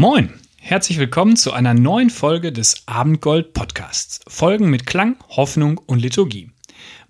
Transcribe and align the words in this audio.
Moin, 0.00 0.32
herzlich 0.56 0.96
willkommen 0.96 1.36
zu 1.36 1.52
einer 1.52 1.74
neuen 1.74 2.08
Folge 2.08 2.52
des 2.52 2.84
Abendgold 2.86 3.52
Podcasts. 3.52 4.20
Folgen 4.26 4.70
mit 4.70 4.86
Klang, 4.86 5.16
Hoffnung 5.28 5.76
und 5.76 5.98
Liturgie. 5.98 6.48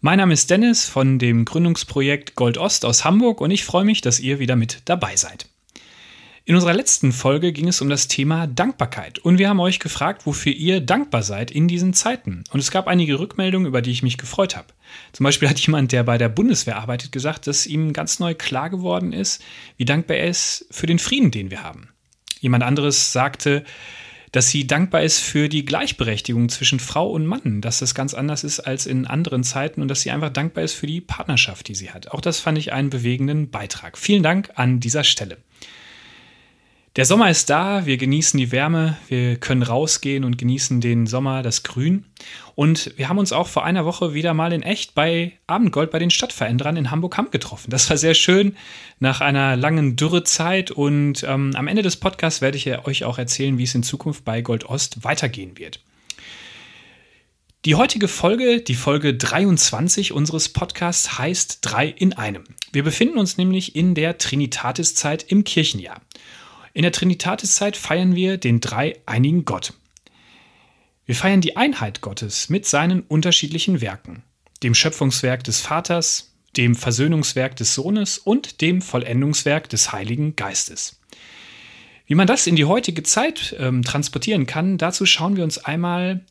Mein 0.01 0.19
Name 0.19 0.33
ist 0.33 0.51
Dennis 0.51 0.89
von 0.89 1.21
dem 1.21 1.45
Gründungsprojekt 1.45 2.35
Gold 2.35 2.59
Ost 2.59 2.85
aus 2.85 3.05
Hamburg 3.05 3.43
und 3.43 3.53
ich 3.53 3.65
freue 3.65 3.85
mich, 3.85 4.01
dass 4.01 4.19
ihr 4.19 4.41
wieder 4.41 4.57
mit 4.57 4.83
dabei 4.87 5.15
seid. 5.15 5.49
In 6.45 6.57
unserer 6.57 6.75
letzten 6.75 7.13
Folge 7.13 7.53
ging 7.53 7.69
es 7.69 7.81
um 7.81 7.89
das 7.89 8.09
Thema 8.09 8.49
Dankbarkeit 8.49 9.21
und 9.21 9.39
wir 9.39 9.49
haben 9.49 9.61
euch 9.61 9.79
gefragt, 9.79 10.27
wofür 10.27 10.51
ihr 10.51 10.81
dankbar 10.81 11.23
seid 11.23 11.53
in 11.53 11.69
diesen 11.69 11.95
Zeiten. 11.95 12.43
Und 12.51 12.59
es 12.59 12.73
gab 12.73 12.89
einige 12.89 13.21
Rückmeldungen, 13.21 13.69
über 13.69 13.83
die 13.83 13.93
ich 13.93 14.03
mich 14.03 14.19
gefreut 14.19 14.57
habe. 14.57 14.67
Zum 15.13 15.23
Beispiel 15.23 15.49
hat 15.49 15.61
jemand, 15.61 15.93
der 15.93 16.03
bei 16.03 16.19
der 16.19 16.29
Bundeswehr 16.29 16.79
arbeitet, 16.79 17.13
gesagt, 17.13 17.47
dass 17.47 17.67
ihm 17.67 17.93
ganz 17.93 18.19
neu 18.19 18.35
klar 18.35 18.69
geworden 18.69 19.13
ist, 19.13 19.41
wie 19.77 19.85
dankbar 19.85 20.17
er 20.17 20.27
ist 20.27 20.67
für 20.73 20.89
den 20.89 20.99
Frieden, 20.99 21.31
den 21.31 21.53
wir 21.53 21.63
haben. 21.63 21.90
Jemand 22.41 22.65
anderes 22.65 23.13
sagte, 23.13 23.65
dass 24.33 24.49
sie 24.49 24.67
dankbar 24.67 25.03
ist 25.03 25.21
für 25.21 25.49
die 25.49 25.65
Gleichberechtigung 25.65 26.49
zwischen 26.49 26.81
Frau 26.81 27.11
und 27.11 27.27
Mann, 27.27 27.61
dass 27.61 27.81
das 27.81 27.95
ganz 27.95 28.15
anders 28.15 28.45
ist 28.45 28.61
als 28.61 28.87
in 28.87 29.07
anderen 29.07 29.45
Zeiten 29.45 29.83
und 29.83 29.89
dass 29.89 30.03
sie 30.03 30.11
einfach 30.11 30.31
dankbar 30.31 30.65
ist 30.65 30.75
für 30.75 30.87
die 30.87 31.01
Partnerschaft, 31.01 31.69
die 31.69 31.75
sie 31.75 31.91
hat. 31.91 32.09
Auch 32.09 32.21
das 32.21 32.39
fand 32.39 32.57
ich 32.57 32.73
einen 32.73 32.91
bewegenden 32.91 33.51
Beitrag. 33.51 33.99
Vielen 33.99 34.23
Dank 34.23 34.51
an 34.55 34.81
dieser 34.81 35.05
Stelle. 35.05 35.39
Der 36.97 37.05
Sommer 37.05 37.31
ist 37.31 37.49
da, 37.49 37.87
wir 37.87 37.99
genießen 37.99 38.37
die 38.37 38.51
Wärme, 38.51 38.97
wir 39.07 39.37
können 39.37 39.63
rausgehen 39.63 40.25
und 40.25 40.39
genießen 40.39 40.81
den 40.81 41.07
Sommer, 41.07 41.43
das 41.43 41.63
Grün. 41.63 42.05
Und 42.57 42.93
wir 42.97 43.09
haben 43.09 43.19
uns 43.19 43.33
auch 43.33 43.47
vor 43.47 43.65
einer 43.65 43.85
Woche 43.85 44.13
wieder 44.13 44.35
mal 44.35 44.53
in 44.53 44.63
echt 44.63 44.97
bei 44.97 45.39
Abendgold 45.47 45.93
bei 45.93 46.01
den 46.01 46.11
Stadtveränderern 46.11 46.77
in 46.77 46.91
Hamburg-Hamm 46.91 47.31
getroffen. 47.31 47.71
Das 47.71 47.89
war 47.91 47.97
sehr 47.97 48.15
schön 48.15 48.57
nach 48.99 49.21
einer 49.21 49.57
langen 49.57 49.95
Dürrezeit 49.95 50.73
und 50.73 51.23
ähm, 51.23 51.53
am 51.55 51.69
Ende 51.69 51.83
des 51.83 51.97
Podcasts 51.97 52.41
werde 52.41 52.57
ich 52.57 52.67
euch 52.85 53.05
auch 53.05 53.19
erzählen, 53.19 53.57
wie 53.57 53.65
es 53.65 53.75
in 53.77 53.85
Zukunft 53.85 54.25
bei 54.25 54.43
Gold 54.43 54.65
Ost 54.65 55.05
weitergehen 55.05 55.59
wird. 55.59 55.81
Die 57.67 57.77
heutige 57.77 58.09
Folge, 58.09 58.63
die 58.63 58.75
Folge 58.75 59.15
23 59.15 60.13
unseres 60.13 60.49
Podcasts, 60.49 61.19
heißt 61.19 61.59
Drei 61.61 61.87
in 61.87 62.15
einem. 62.15 62.45
Wir 62.73 62.83
befinden 62.83 63.19
uns 63.19 63.37
nämlich 63.37 63.77
in 63.77 63.95
der 63.95 64.19
Trinitatiszeit 64.19 65.23
im 65.29 65.45
Kirchenjahr. 65.45 66.01
In 66.73 66.83
der 66.83 66.93
Trinitatiszeit 66.93 67.77
feiern 67.77 68.15
wir 68.15 68.37
den 68.37 68.61
dreieinigen 68.61 69.45
Gott. 69.45 69.73
Wir 71.05 71.17
feiern 71.17 71.41
die 71.41 71.57
Einheit 71.57 72.01
Gottes 72.01 72.49
mit 72.49 72.67
seinen 72.67 73.03
unterschiedlichen 73.03 73.81
Werken, 73.81 74.23
dem 74.63 74.75
Schöpfungswerk 74.75 75.43
des 75.43 75.61
Vaters, 75.61 76.33
dem 76.57 76.75
Versöhnungswerk 76.75 77.57
des 77.57 77.75
Sohnes 77.75 78.19
und 78.19 78.61
dem 78.61 78.83
Vollendungswerk 78.83 79.69
des 79.69 79.93
Heiligen 79.93 80.37
Geistes. 80.37 81.01
Wie 82.07 82.15
man 82.15 82.27
das 82.27 82.47
in 82.47 82.57
die 82.57 82.65
heutige 82.65 83.03
Zeit 83.03 83.55
ähm, 83.59 83.83
transportieren 83.83 84.47
kann, 84.47 84.79
dazu 84.79 85.07
schauen 85.07 85.37
wir 85.37 85.45
uns 85.45 85.59
einmal 85.59 86.25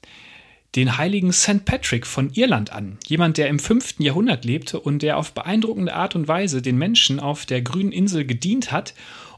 den 0.76 0.98
heiligen 0.98 1.34
St. 1.34 1.66
Patrick 1.66 2.06
von 2.06 2.32
Irland 2.34 2.72
an. 2.72 2.98
Jemand, 3.08 3.38
der 3.38 3.48
im 3.48 3.60
5. 3.60 3.96
Jahrhundert 4.00 4.46
lebte 4.46 4.80
und 4.80 5.02
der 5.02 5.18
auf 5.18 5.34
beeindruckende 5.34 5.96
Art 5.96 6.16
und 6.16 6.28
Weise 6.28 6.62
den 6.62 6.78
Menschen 6.78 7.20
auf 7.20 7.46
der 7.46 7.62
grünen 7.62 7.92
Insel 7.92 8.26
gedient 8.26 8.72
hat 8.72 8.94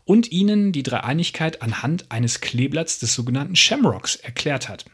und 0.05 0.31
ihnen 0.31 0.71
die 0.71 0.83
Dreieinigkeit 0.83 1.61
anhand 1.61 2.11
eines 2.11 2.41
Kleeblatts 2.41 2.99
des 2.99 3.13
sogenannten 3.13 3.55
Shamrocks 3.55 4.15
erklärt 4.15 4.69
hat. 4.69 4.85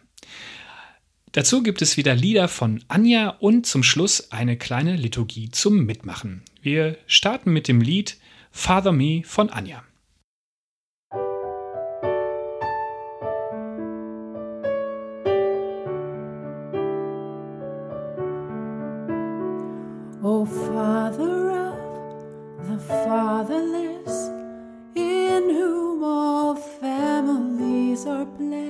Dazu 1.32 1.62
gibt 1.62 1.82
es 1.82 1.98
wieder 1.98 2.16
Lieder 2.16 2.48
von 2.48 2.84
Anja 2.88 3.30
und 3.30 3.66
zum 3.66 3.84
Schluss 3.84 4.32
eine 4.32 4.58
kleine 4.58 4.96
Liturgie 4.96 5.50
zum 5.52 5.86
Mitmachen. 5.86 6.42
Wir 6.62 6.98
starten 7.06 7.52
mit 7.52 7.68
dem 7.68 7.82
Lied 7.82 8.18
Father 8.52 8.92
Me 8.92 9.22
von 9.24 9.50
Anja. 9.50 9.84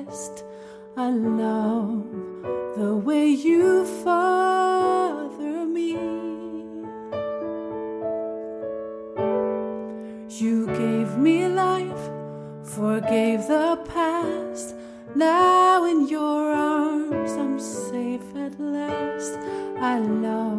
Blessed. 0.07 0.43
I 0.95 1.09
love 1.09 2.05
the 2.75 2.95
way 2.95 3.27
you 3.27 3.85
father 4.03 5.65
me. 5.65 5.91
You 10.29 10.67
gave 10.67 11.17
me 11.17 11.47
life, 11.47 12.09
forgave 12.63 13.47
the 13.47 13.79
past. 13.85 14.75
Now 15.15 15.85
in 15.85 16.07
your 16.07 16.51
arms 16.53 17.31
I'm 17.31 17.59
safe 17.59 18.35
at 18.35 18.59
last. 18.59 19.37
I 19.79 19.99
love 19.99 20.56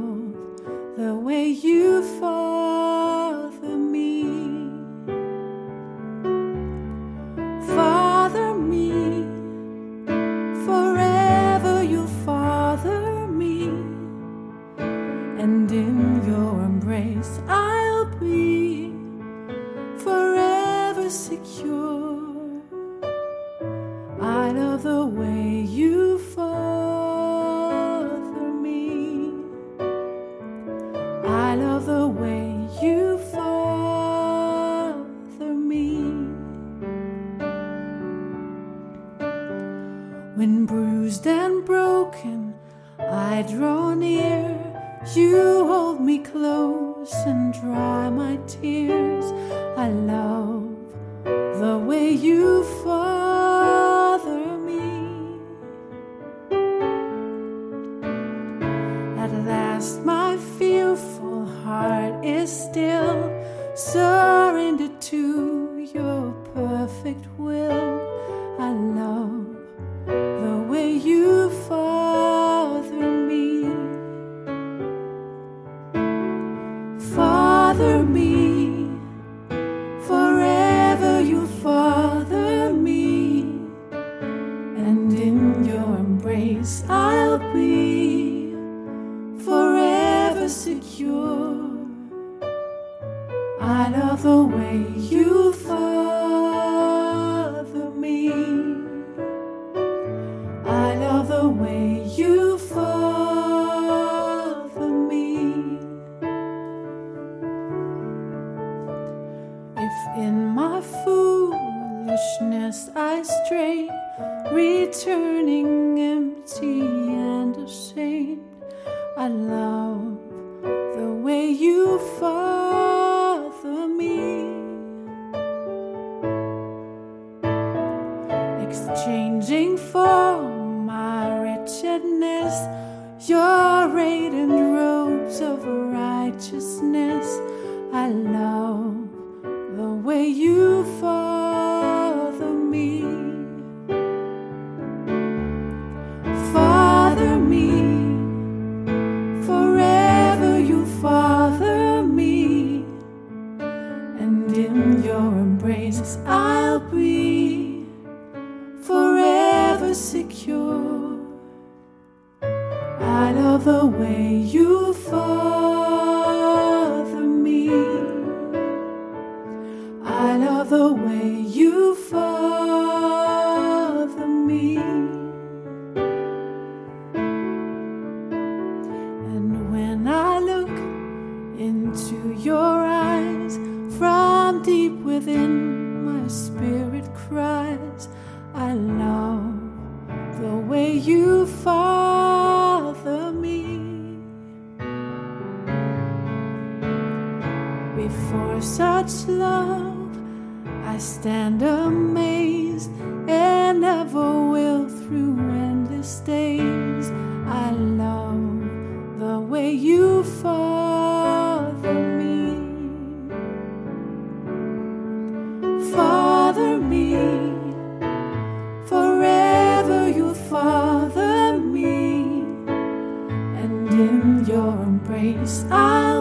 memories. 225.35 225.65
I 225.71 226.18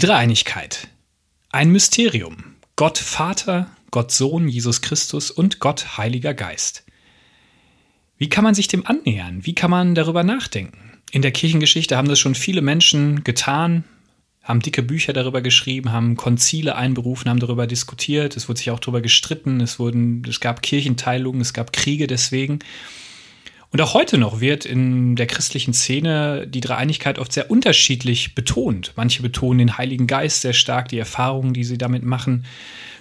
Die 0.00 0.06
Dreieinigkeit. 0.06 0.88
Ein 1.50 1.72
Mysterium. 1.72 2.54
Gott 2.74 2.96
Vater, 2.96 3.70
Gott 3.90 4.10
Sohn, 4.10 4.48
Jesus 4.48 4.80
Christus 4.80 5.30
und 5.30 5.58
Gott 5.58 5.98
Heiliger 5.98 6.32
Geist. 6.32 6.86
Wie 8.16 8.30
kann 8.30 8.42
man 8.42 8.54
sich 8.54 8.66
dem 8.66 8.86
annähern? 8.86 9.44
Wie 9.44 9.54
kann 9.54 9.70
man 9.70 9.94
darüber 9.94 10.24
nachdenken? 10.24 10.98
In 11.10 11.20
der 11.20 11.32
Kirchengeschichte 11.32 11.98
haben 11.98 12.08
das 12.08 12.18
schon 12.18 12.34
viele 12.34 12.62
Menschen 12.62 13.24
getan, 13.24 13.84
haben 14.42 14.60
dicke 14.60 14.82
Bücher 14.82 15.12
darüber 15.12 15.42
geschrieben, 15.42 15.92
haben 15.92 16.16
Konzile 16.16 16.76
einberufen, 16.76 17.28
haben 17.28 17.40
darüber 17.40 17.66
diskutiert. 17.66 18.38
Es 18.38 18.48
wurde 18.48 18.56
sich 18.56 18.70
auch 18.70 18.80
darüber 18.80 19.02
gestritten. 19.02 19.60
Es, 19.60 19.78
wurden, 19.78 20.22
es 20.26 20.40
gab 20.40 20.62
Kirchenteilungen, 20.62 21.42
es 21.42 21.52
gab 21.52 21.74
Kriege 21.74 22.06
deswegen. 22.06 22.60
Und 23.72 23.80
auch 23.80 23.94
heute 23.94 24.18
noch 24.18 24.40
wird 24.40 24.64
in 24.64 25.14
der 25.14 25.26
christlichen 25.26 25.72
Szene 25.72 26.46
die 26.48 26.60
Dreieinigkeit 26.60 27.20
oft 27.20 27.32
sehr 27.32 27.50
unterschiedlich 27.50 28.34
betont. 28.34 28.92
Manche 28.96 29.22
betonen 29.22 29.58
den 29.58 29.78
Heiligen 29.78 30.08
Geist 30.08 30.40
sehr 30.40 30.54
stark, 30.54 30.88
die 30.88 30.98
Erfahrungen, 30.98 31.54
die 31.54 31.62
sie 31.62 31.78
damit 31.78 32.02
machen. 32.02 32.44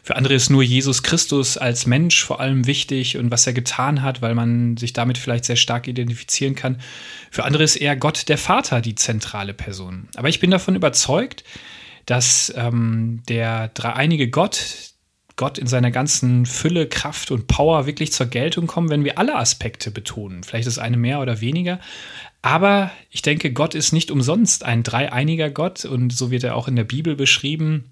Für 0.03 0.15
andere 0.15 0.35
ist 0.35 0.49
nur 0.49 0.63
Jesus 0.63 1.03
Christus 1.03 1.57
als 1.57 1.85
Mensch 1.85 2.23
vor 2.23 2.39
allem 2.39 2.67
wichtig 2.67 3.17
und 3.17 3.31
was 3.31 3.47
er 3.47 3.53
getan 3.53 4.01
hat, 4.01 4.21
weil 4.21 4.35
man 4.35 4.77
sich 4.77 4.93
damit 4.93 5.17
vielleicht 5.17 5.45
sehr 5.45 5.55
stark 5.55 5.87
identifizieren 5.87 6.55
kann. 6.55 6.79
Für 7.31 7.45
andere 7.45 7.63
ist 7.63 7.75
eher 7.75 7.95
Gott 7.95 8.29
der 8.29 8.37
Vater 8.37 8.81
die 8.81 8.95
zentrale 8.95 9.53
Person. 9.53 10.07
Aber 10.15 10.29
ich 10.29 10.39
bin 10.39 10.51
davon 10.51 10.75
überzeugt, 10.75 11.43
dass 12.05 12.53
ähm, 12.55 13.21
der 13.27 13.69
dreieinige 13.69 14.29
Gott, 14.29 14.93
Gott 15.39 15.57
in 15.57 15.67
seiner 15.67 15.89
ganzen 15.89 16.45
Fülle, 16.45 16.85
Kraft 16.85 17.31
und 17.31 17.47
Power 17.47 17.85
wirklich 17.85 18.11
zur 18.11 18.25
Geltung 18.25 18.67
kommen, 18.67 18.89
wenn 18.89 19.05
wir 19.05 19.17
alle 19.17 19.37
Aspekte 19.37 19.89
betonen. 19.89 20.43
Vielleicht 20.43 20.67
ist 20.67 20.79
eine 20.79 20.97
mehr 20.97 21.21
oder 21.21 21.39
weniger. 21.39 21.79
Aber 22.41 22.91
ich 23.09 23.21
denke, 23.21 23.53
Gott 23.53 23.73
ist 23.73 23.93
nicht 23.93 24.11
umsonst 24.11 24.65
ein 24.65 24.83
dreieiniger 24.83 25.49
Gott 25.49 25.85
und 25.85 26.11
so 26.11 26.29
wird 26.29 26.43
er 26.43 26.57
auch 26.57 26.67
in 26.67 26.75
der 26.75 26.83
Bibel 26.83 27.15
beschrieben. 27.15 27.85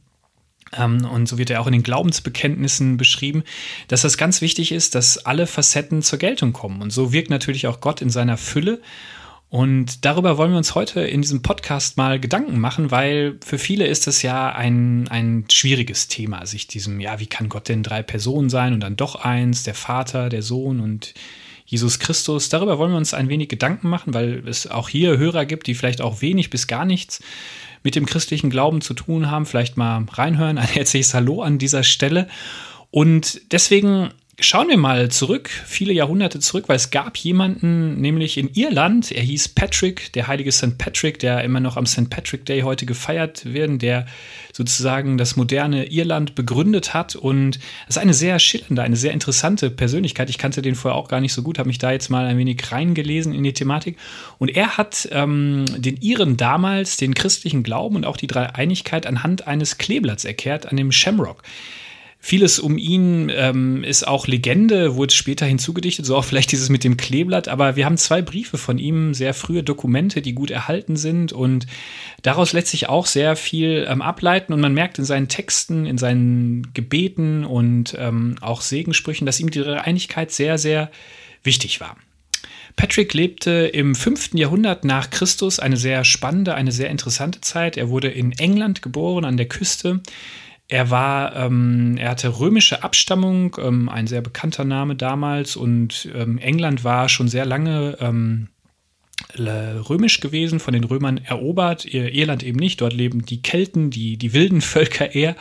Ähm, 0.77 1.06
und 1.06 1.30
so 1.30 1.38
wird 1.38 1.50
er 1.50 1.62
auch 1.62 1.68
in 1.68 1.72
den 1.72 1.84
Glaubensbekenntnissen 1.84 2.98
beschrieben, 2.98 3.46
dass 3.88 4.01
das 4.01 4.18
ganz 4.18 4.42
wichtig 4.42 4.74
ist, 4.74 4.94
dass 4.94 5.18
alle 5.25 5.48
Facetten 5.48 6.01
zur 6.01 6.20
Geltung 6.20 6.51
kommen. 6.51 6.82
Und 6.82 6.92
so 6.92 7.13
wirkt 7.13 7.30
natürlich 7.30 7.68
auch 7.68 7.80
Gott 7.80 8.01
in 8.01 8.10
seiner 8.10 8.36
Fülle. 8.36 8.82
Und 9.50 10.04
darüber 10.04 10.38
wollen 10.38 10.51
wir 10.51 10.58
uns 10.58 10.75
heute 10.75 11.01
in 11.01 11.22
diesem 11.22 11.42
Podcast 11.42 11.96
mal 11.96 12.20
Gedanken 12.20 12.60
machen, 12.60 12.92
weil 12.92 13.38
für 13.46 13.58
viele 13.58 13.88
ist 13.88 14.06
es 14.08 14.22
ja 14.22 14.50
ein, 14.50 15.08
ein 15.08 15.46
schwieriges 15.50 16.10
Thema, 16.10 16.46
sich 16.46 16.68
diesem, 16.68 17.00
ja, 17.00 17.20
wie 17.22 17.27
kann 17.27 17.48
Gott 17.48 17.70
denn 17.70 17.82
drei 17.82 18.04
Personen 18.04 18.50
sein 18.50 18.74
und 18.74 18.82
dann 18.82 18.98
doch 18.98 19.16
eins, 19.16 19.63
der 19.63 19.74
Vater, 19.74 20.27
der 20.27 20.42
Sohn 20.42 20.82
und 20.82 21.13
Jesus 21.66 22.00
Christus. 22.00 22.50
Darüber 22.50 22.77
wollen 22.77 22.92
wir 22.92 22.98
uns 22.98 23.13
ein 23.13 23.30
wenig 23.30 23.48
Gedanken 23.48 23.89
machen, 23.89 24.13
weil 24.13 24.44
es 24.48 24.68
auch 24.68 24.89
hier 24.89 25.18
Hörer 25.18 25.46
gibt, 25.46 25.68
die 25.68 25.75
vielleicht 25.75 26.01
auch 26.01 26.22
wenig 26.22 26.50
bis 26.50 26.68
gar 26.68 26.86
nichts 26.86 27.22
mit 27.84 27.96
dem 27.96 28.06
christlichen 28.06 28.50
Glauben 28.50 28.82
zu 28.82 28.94
tun 28.94 29.32
haben. 29.32 29.46
Vielleicht 29.46 29.77
mal 29.77 30.06
reinhören. 30.12 30.58
Ein 30.58 30.68
herzliches 30.68 31.13
Hallo 31.13 31.42
an 31.42 31.58
dieser 31.58 31.84
Stelle. 31.84 32.27
Und 32.92 33.42
deswegen 33.51 34.10
Schauen 34.39 34.67
wir 34.67 34.77
mal 34.77 35.10
zurück, 35.10 35.50
viele 35.50 35.94
Jahrhunderte 35.94 36.39
zurück, 36.39 36.65
weil 36.70 36.75
es 36.75 36.91
gab 36.91 37.17
jemanden, 37.17 38.00
nämlich 38.00 38.38
in 38.38 38.53
Irland, 38.53 39.12
er 39.12 39.24
hieß 39.24 39.48
Patrick, 39.50 40.13
der 40.13 40.27
heilige 40.27 40.51
St. 40.51 40.77
Patrick, 40.77 41.17
der 41.17 41.44
immer 41.44 41.60
noch 41.60 41.75
am 41.75 41.88
St. 41.88 42.12
Patrick 42.12 42.46
Day 42.46 42.62
heute 42.62 42.86
gefeiert 42.86 43.51
werden, 43.51 43.79
der 43.79 44.06
sozusagen 44.53 45.17
das 45.17 45.38
moderne 45.38 45.86
Irland 45.86 46.36
begründet 46.36 46.94
hat. 46.94 47.15
Und 47.15 47.58
das 47.88 47.96
ist 47.96 47.98
eine 47.98 48.13
sehr 48.13 48.38
schillernde, 48.38 48.84
eine 48.84 48.96
sehr 48.96 49.12
interessante 49.12 49.72
Persönlichkeit. 49.72 50.29
Ich 50.29 50.38
kannte 50.38 50.62
den 50.62 50.75
vorher 50.75 51.00
auch 51.00 51.08
gar 51.08 51.20
nicht 51.20 51.34
so 51.34 51.41
gut, 51.41 51.58
habe 51.58 51.67
mich 51.67 51.79
da 51.79 51.91
jetzt 51.91 52.10
mal 52.10 52.27
ein 52.27 52.38
wenig 52.38 52.72
reingelesen 52.72 53.34
in 53.34 53.41
die 53.41 53.53
Thematik. 53.53 53.98
Und 54.38 54.56
er 54.56 54.77
hat 54.77 55.10
ähm, 55.13 55.65
den 55.77 55.98
Iren 55.98 56.38
damals 56.38 56.98
den 56.98 57.15
christlichen 57.15 57.63
Glauben 57.63 57.96
und 57.96 58.06
auch 58.06 58.17
die 58.17 58.27
Dreieinigkeit 58.27 59.08
anhand 59.08 59.48
eines 59.48 59.79
Kleeblatts 59.79 60.25
erklärt, 60.25 60.67
an 60.67 60.77
dem 60.77 60.91
Shamrock. 60.91 61.41
Vieles 62.27 62.60
um 62.60 62.77
ihn 62.77 63.31
ähm, 63.34 63.86
ist 63.86 64.05
auch 64.05 64.27
Legende, 64.27 64.98
wurde 64.98 65.13
später 65.13 65.46
hinzugedichtet, 65.46 66.05
so 66.05 66.17
auch 66.17 66.25
vielleicht 66.25 66.51
dieses 66.51 66.67
mit 66.67 66.84
dem 66.84 66.98
Kleeblatt. 66.98 67.48
Aber 67.48 67.77
wir 67.77 67.86
haben 67.86 67.96
zwei 67.96 68.22
Briefe 68.22 68.57
von 68.57 68.79
ihm, 68.79 69.13
sehr 69.13 69.34
frühe 69.34 69.63
Dokumente, 69.63 70.22
die 70.22 70.34
gut 70.34 70.51
erhalten 70.51 70.98
sind. 70.98 71.31
Und 71.31 71.67
daraus 72.24 72.51
lässt 72.51 72.67
sich 72.67 72.89
auch 72.89 73.05
sehr 73.05 73.38
viel 73.38 73.88
ähm, 73.89 74.01
ableiten. 74.01 74.51
Und 74.51 74.60
man 74.60 74.74
merkt 74.74 75.00
in 75.00 75.05
seinen 75.05 75.29
Texten, 75.29 75.86
in 75.86 75.98
seinen 75.98 76.74
Gebeten 76.74 77.46
und 77.46 77.96
ähm, 77.98 78.36
auch 78.41 78.60
Segensprüchen, 78.60 79.25
dass 79.25 79.39
ihm 79.39 79.50
die 79.50 79.63
Einigkeit 79.63 80.29
sehr, 80.29 80.57
sehr 80.57 80.91
wichtig 81.43 81.79
war. 81.79 81.96
Patrick 82.75 83.13
lebte 83.13 83.51
im 83.67 83.96
5. 83.96 84.31
Jahrhundert 84.34 84.84
nach 84.84 85.12
Christus, 85.12 85.60
eine 85.60 85.77
sehr 85.77 86.03
spannende, 86.03 86.55
eine 86.55 86.74
sehr 86.74 86.89
interessante 86.89 87.39
Zeit. 87.39 87.77
Er 87.77 87.88
wurde 87.88 88.10
in 88.10 88.34
England 88.34 88.81
geboren, 88.81 89.24
an 89.24 89.38
der 89.38 89.48
Küste. 89.48 90.01
Er 90.69 90.89
war, 90.89 91.36
ähm, 91.36 91.95
er 91.97 92.09
hatte 92.09 92.39
römische 92.39 92.83
Abstammung, 92.83 93.55
ähm, 93.59 93.88
ein 93.88 94.07
sehr 94.07 94.21
bekannter 94.21 94.65
Name 94.65 94.95
damals, 94.95 95.55
und 95.55 96.09
ähm, 96.13 96.38
England 96.39 96.83
war 96.83 97.07
schon 97.07 97.29
sehr 97.29 97.45
lange 97.45 97.97
ähm, 98.01 98.50
römisch 99.38 100.19
gewesen, 100.19 100.59
von 100.59 100.74
den 100.74 100.83
Römern 100.83 101.17
erobert, 101.17 101.86
Irland 101.86 102.43
eben 102.43 102.59
nicht. 102.59 102.81
Dort 102.81 102.93
leben 102.93 103.25
die 103.25 103.41
Kelten, 103.41 103.89
die, 103.89 104.17
die 104.17 104.33
wilden 104.33 104.62
Völker 104.62 105.15
eher. 105.15 105.36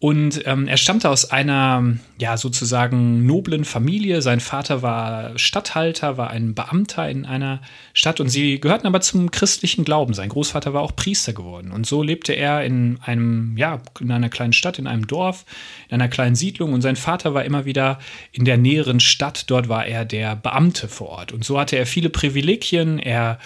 Und 0.00 0.46
ähm, 0.46 0.68
er 0.68 0.76
stammte 0.76 1.10
aus 1.10 1.32
einer, 1.32 1.96
ja, 2.20 2.36
sozusagen 2.36 3.26
noblen 3.26 3.64
Familie. 3.64 4.22
Sein 4.22 4.38
Vater 4.38 4.80
war 4.80 5.36
Statthalter, 5.36 6.16
war 6.16 6.30
ein 6.30 6.54
Beamter 6.54 7.10
in 7.10 7.26
einer 7.26 7.60
Stadt 7.94 8.20
und 8.20 8.28
sie 8.28 8.60
gehörten 8.60 8.86
aber 8.86 9.00
zum 9.00 9.32
christlichen 9.32 9.84
Glauben. 9.84 10.14
Sein 10.14 10.28
Großvater 10.28 10.72
war 10.72 10.82
auch 10.82 10.94
Priester 10.94 11.32
geworden. 11.32 11.72
Und 11.72 11.84
so 11.84 12.04
lebte 12.04 12.32
er 12.32 12.64
in 12.64 13.00
einem, 13.02 13.56
ja, 13.56 13.80
in 13.98 14.12
einer 14.12 14.28
kleinen 14.28 14.52
Stadt, 14.52 14.78
in 14.78 14.86
einem 14.86 15.08
Dorf, 15.08 15.44
in 15.88 15.94
einer 15.94 16.08
kleinen 16.08 16.36
Siedlung. 16.36 16.74
Und 16.74 16.82
sein 16.82 16.94
Vater 16.96 17.34
war 17.34 17.44
immer 17.44 17.64
wieder 17.64 17.98
in 18.30 18.44
der 18.44 18.56
näheren 18.56 19.00
Stadt. 19.00 19.50
Dort 19.50 19.68
war 19.68 19.84
er 19.84 20.04
der 20.04 20.36
Beamte 20.36 20.86
vor 20.86 21.08
Ort. 21.08 21.32
Und 21.32 21.44
so 21.44 21.58
hatte 21.58 21.76
er 21.76 21.86
viele 21.86 22.08
Privilegien. 22.08 23.00
Er 23.00 23.40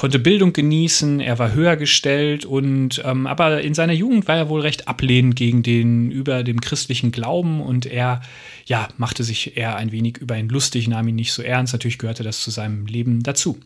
konnte 0.00 0.18
Bildung 0.18 0.54
genießen, 0.54 1.20
er 1.20 1.38
war 1.38 1.52
höher 1.52 1.76
gestellt 1.76 2.46
und 2.46 3.02
ähm, 3.04 3.26
aber 3.26 3.60
in 3.60 3.74
seiner 3.74 3.92
Jugend 3.92 4.26
war 4.28 4.36
er 4.38 4.48
wohl 4.48 4.62
recht 4.62 4.88
ablehnend 4.88 5.36
gegen 5.36 5.62
den 5.62 6.10
über 6.10 6.42
dem 6.42 6.62
christlichen 6.62 7.12
Glauben 7.12 7.60
und 7.60 7.84
er 7.84 8.22
ja 8.64 8.88
machte 8.96 9.24
sich 9.24 9.58
eher 9.58 9.76
ein 9.76 9.92
wenig 9.92 10.16
über 10.16 10.38
ihn 10.38 10.48
lustig, 10.48 10.88
nahm 10.88 11.06
ihn 11.08 11.16
nicht 11.16 11.34
so 11.34 11.42
ernst. 11.42 11.74
Natürlich 11.74 11.98
gehörte 11.98 12.22
das 12.22 12.42
zu 12.42 12.50
seinem 12.50 12.86
Leben 12.86 13.22
dazu. 13.22 13.58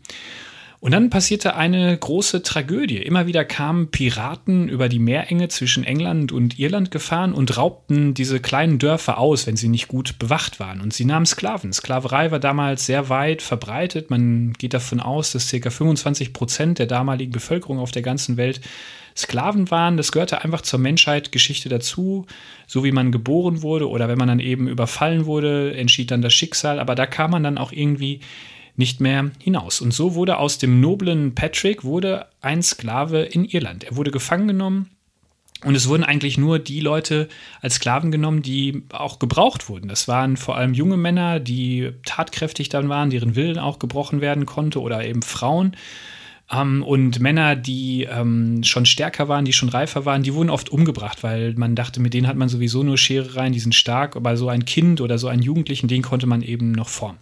Und 0.85 0.91
dann 0.91 1.09
passierte 1.09 1.57
eine 1.57 1.97
große 1.97 2.43
Tragödie. 2.43 2.99
Immer 2.99 3.27
wieder 3.27 3.47
kamen 3.47 3.91
Piraten 3.91 4.69
über 4.69 4.91
die 4.91 4.99
Meerenge 4.99 5.49
zwischen 5.49 5.83
England 5.83 6.31
und 6.31 6.59
Irland 6.59 6.91
gefahren 6.91 7.33
und 7.33 7.57
raubten 7.57 8.13
diese 8.13 8.39
kleinen 8.39 8.79
Dörfer 8.79 9.17
aus, 9.17 9.47
wenn 9.47 9.57
sie 9.57 9.71
nicht 9.71 9.89
gut 9.89 10.19
bewacht 10.19 10.61
waren. 10.61 10.83
Und 10.83 10.93
sie 10.93 11.07
nahmen 11.07 11.25
Sklaven. 11.25 11.73
Sklaverei 11.73 12.33
war 12.33 12.39
damals 12.39 12.85
sehr 12.85 13.09
weit 13.09 13.41
verbreitet. 13.41 14.11
Man 14.11 14.53
geht 14.53 14.75
davon 14.75 15.01
aus, 15.01 15.33
dass 15.33 15.51
ca. 15.51 15.71
25 15.71 16.35
Prozent 16.35 16.79
der 16.79 16.87
damaligen 16.87 17.33
Bevölkerung 17.33 17.79
auf 17.79 17.91
der 17.91 18.03
ganzen 18.03 18.37
Welt 18.37 18.61
Sklaven 19.17 19.71
waren. 19.71 19.97
Das 19.97 20.13
gehörte 20.13 20.45
einfach 20.45 20.61
zur 20.61 20.81
Menschheitsgeschichte 20.81 21.71
dazu, 21.71 22.27
so 22.67 22.85
wie 22.85 22.93
man 22.93 23.11
geboren 23.11 23.63
wurde 23.63 23.89
oder 23.89 24.09
wenn 24.09 24.19
man 24.19 24.29
dann 24.29 24.39
eben 24.39 24.69
überfallen 24.69 25.25
wurde, 25.25 25.75
entschied 25.75 26.11
dann 26.11 26.21
das 26.21 26.35
Schicksal. 26.35 26.79
Aber 26.79 26.95
da 26.95 27.07
kam 27.07 27.31
man 27.31 27.43
dann 27.43 27.57
auch 27.57 27.73
irgendwie 27.73 28.21
nicht 28.77 29.01
mehr 29.01 29.31
hinaus. 29.39 29.81
Und 29.81 29.93
so 29.93 30.15
wurde 30.15 30.39
aus 30.39 30.59
dem 30.59 30.81
noblen 30.81 31.35
Patrick 31.35 31.85
wurde 31.85 32.27
ein 32.41 32.63
Sklave 32.63 33.23
in 33.23 33.45
Irland. 33.45 33.85
Er 33.85 33.97
wurde 33.97 34.11
gefangen 34.11 34.49
genommen 34.49 34.91
und 35.65 35.75
es 35.75 35.89
wurden 35.89 36.05
eigentlich 36.05 36.37
nur 36.37 36.59
die 36.59 36.81
Leute 36.81 37.29
als 37.63 37.77
Sklaven 37.77 38.13
genommen, 38.13 38.43
die 38.43 38.83
auch 38.93 39.19
gebraucht 39.19 39.69
wurden. 39.69 39.89
Das 39.89 40.09
waren 40.09 40.37
vor 40.37 40.57
allem 40.57 40.75
junge 40.75 40.97
Männer, 40.97 41.41
die 41.41 41.93
tatkräftig 42.05 42.69
dann 42.69 42.89
waren, 42.89 43.11
deren 43.11 43.35
Willen 43.35 43.59
auch 43.59 43.79
gebrochen 43.79 44.21
werden 44.21 44.45
konnte 44.45 44.81
oder 44.81 45.05
eben 45.07 45.23
Frauen. 45.23 45.77
Ähm, 46.53 46.83
und 46.83 47.21
Männer, 47.21 47.57
die 47.57 48.05
ähm, 48.05 48.63
schon 48.63 48.85
stärker 48.85 49.29
waren, 49.29 49.47
die 49.47 49.55
schon 49.55 49.71
reifer 49.71 50.05
waren, 50.05 50.23
die 50.23 50.35
wurden 50.35 50.51
oft 50.51 50.69
umgebracht, 50.69 51.23
weil 51.23 51.55
man 51.55 51.75
dachte, 51.75 52.01
mit 52.01 52.13
denen 52.13 52.27
hat 52.27 52.37
man 52.37 52.51
sowieso 52.51 52.83
nur 52.83 52.99
Schere 52.99 53.37
rein, 53.37 53.53
die 53.53 53.61
sind 53.61 53.75
stark, 53.75 54.17
aber 54.17 54.37
so 54.37 54.49
ein 54.49 54.67
Kind 54.67 55.01
oder 55.01 55.17
so 55.17 55.29
einen 55.29 55.43
Jugendlichen, 55.43 55.89
den 55.89 56.03
konnte 56.03 56.27
man 56.27 56.43
eben 56.43 56.73
noch 56.73 56.89
formen. 56.89 57.19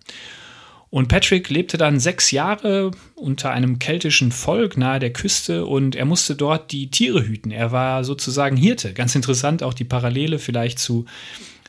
Und 0.93 1.09
Patrick 1.09 1.49
lebte 1.49 1.79
dann 1.79 1.99
sechs 1.99 2.33
Jahre 2.33 2.91
unter 3.15 3.51
einem 3.51 3.79
keltischen 3.79 4.31
Volk 4.31 4.77
nahe 4.77 5.01
der 5.01 5.11
Küste 5.11 5.65
und 5.65 5.97
er 5.97 6.05
musste 6.05 6.37
dort 6.37 6.71
die 6.71 6.91
Tiere 6.91 7.27
hüten. 7.27 7.51
Er 7.51 7.73
war 7.73 8.05
sozusagen 8.05 8.59
Hirte. 8.59 8.93
Ganz 8.93 9.15
interessant 9.15 9.63
auch 9.63 9.73
die 9.73 9.85
Parallele 9.85 10.39
vielleicht 10.39 10.79
zu, 10.79 11.07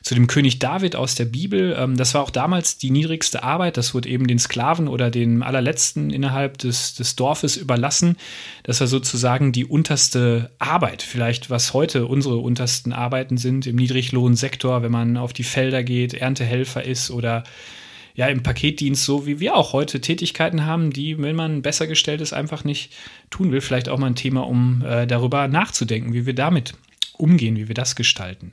zu 0.01 0.13
dem 0.13 0.27
König 0.27 0.59
David 0.59 0.97
aus 0.97 1.15
der 1.15 1.23
Bibel. 1.23 1.73
Ähm, 1.79 1.95
das 1.95 2.13
war 2.13 2.21
auch 2.21 2.31
damals 2.31 2.77
die 2.77 2.91
niedrigste 2.91 3.43
Arbeit. 3.43 3.77
Das 3.77 3.93
wurde 3.93 4.09
eben 4.09 4.27
den 4.27 4.39
Sklaven 4.39 4.89
oder 4.89 5.09
den 5.09 5.41
allerletzten 5.41 6.09
innerhalb 6.09 6.57
des, 6.57 6.93
des 6.95 7.15
Dorfes 7.15 7.55
überlassen. 7.55 8.17
Das 8.63 8.81
war 8.81 8.87
sozusagen 8.87 9.53
die 9.53 9.63
unterste 9.63 10.51
Arbeit. 10.59 11.01
Vielleicht 11.01 11.49
was 11.49 11.73
heute 11.73 12.07
unsere 12.07 12.39
untersten 12.39 12.91
Arbeiten 12.91 13.37
sind 13.37 13.67
im 13.67 13.77
Niedriglohnsektor, 13.77 14.83
wenn 14.83 14.91
man 14.91 15.15
auf 15.15 15.31
die 15.31 15.45
Felder 15.45 15.81
geht, 15.81 16.13
Erntehelfer 16.13 16.83
ist 16.83 17.09
oder 17.09 17.45
ja 18.15 18.27
im 18.27 18.43
Paketdienst 18.43 19.03
so, 19.03 19.25
wie 19.25 19.39
wir 19.39 19.55
auch 19.55 19.73
heute 19.73 20.01
Tätigkeiten 20.01 20.65
haben, 20.65 20.91
die, 20.91 21.17
wenn 21.19 21.35
man 21.35 21.61
besser 21.61 21.87
gestellt 21.87 22.21
ist, 22.21 22.33
einfach 22.33 22.63
nicht 22.63 22.91
tun 23.29 23.51
will. 23.51 23.61
Vielleicht 23.61 23.89
auch 23.89 23.97
mal 23.97 24.07
ein 24.07 24.15
Thema, 24.15 24.47
um 24.47 24.83
äh, 24.85 25.07
darüber 25.07 25.47
nachzudenken, 25.47 26.13
wie 26.13 26.25
wir 26.25 26.35
damit 26.35 26.73
umgehen, 27.17 27.55
wie 27.57 27.67
wir 27.67 27.75
das 27.75 27.95
gestalten. 27.95 28.51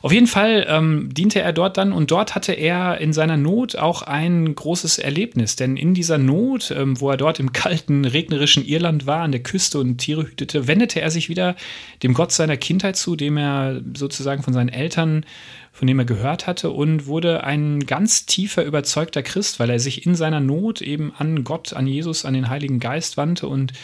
Auf 0.00 0.12
jeden 0.12 0.28
Fall 0.28 0.64
ähm, 0.68 1.10
diente 1.12 1.40
er 1.40 1.52
dort 1.52 1.76
dann 1.76 1.92
und 1.92 2.10
dort 2.10 2.34
hatte 2.34 2.52
er 2.52 2.98
in 2.98 3.12
seiner 3.12 3.36
Not 3.36 3.76
auch 3.76 4.02
ein 4.02 4.54
großes 4.54 4.98
Erlebnis, 4.98 5.56
denn 5.56 5.76
in 5.76 5.92
dieser 5.92 6.16
Not, 6.16 6.70
ähm, 6.70 7.00
wo 7.00 7.10
er 7.10 7.16
dort 7.16 7.40
im 7.40 7.52
kalten, 7.52 8.04
regnerischen 8.04 8.64
Irland 8.64 9.06
war, 9.06 9.22
an 9.22 9.32
der 9.32 9.42
Küste 9.42 9.78
und 9.78 9.98
Tiere 9.98 10.22
hütete, 10.22 10.68
wendete 10.68 11.00
er 11.00 11.10
sich 11.10 11.28
wieder 11.28 11.56
dem 12.02 12.14
Gott 12.14 12.30
seiner 12.30 12.56
Kindheit 12.56 12.96
zu, 12.96 13.16
dem 13.16 13.36
er 13.36 13.80
sozusagen 13.96 14.42
von 14.42 14.54
seinen 14.54 14.68
Eltern 14.68 15.26
von 15.76 15.86
dem 15.86 15.98
er 15.98 16.06
gehört 16.06 16.46
hatte 16.46 16.70
und 16.70 17.06
wurde 17.06 17.44
ein 17.44 17.80
ganz 17.80 18.24
tiefer 18.24 18.64
überzeugter 18.64 19.22
Christ, 19.22 19.60
weil 19.60 19.68
er 19.68 19.78
sich 19.78 20.06
in 20.06 20.14
seiner 20.14 20.40
Not 20.40 20.80
eben 20.80 21.12
an 21.18 21.44
Gott, 21.44 21.74
an 21.74 21.86
Jesus, 21.86 22.24
an 22.24 22.32
den 22.32 22.48
Heiligen 22.48 22.80
Geist 22.80 23.18
wandte 23.18 23.46
und 23.46 23.74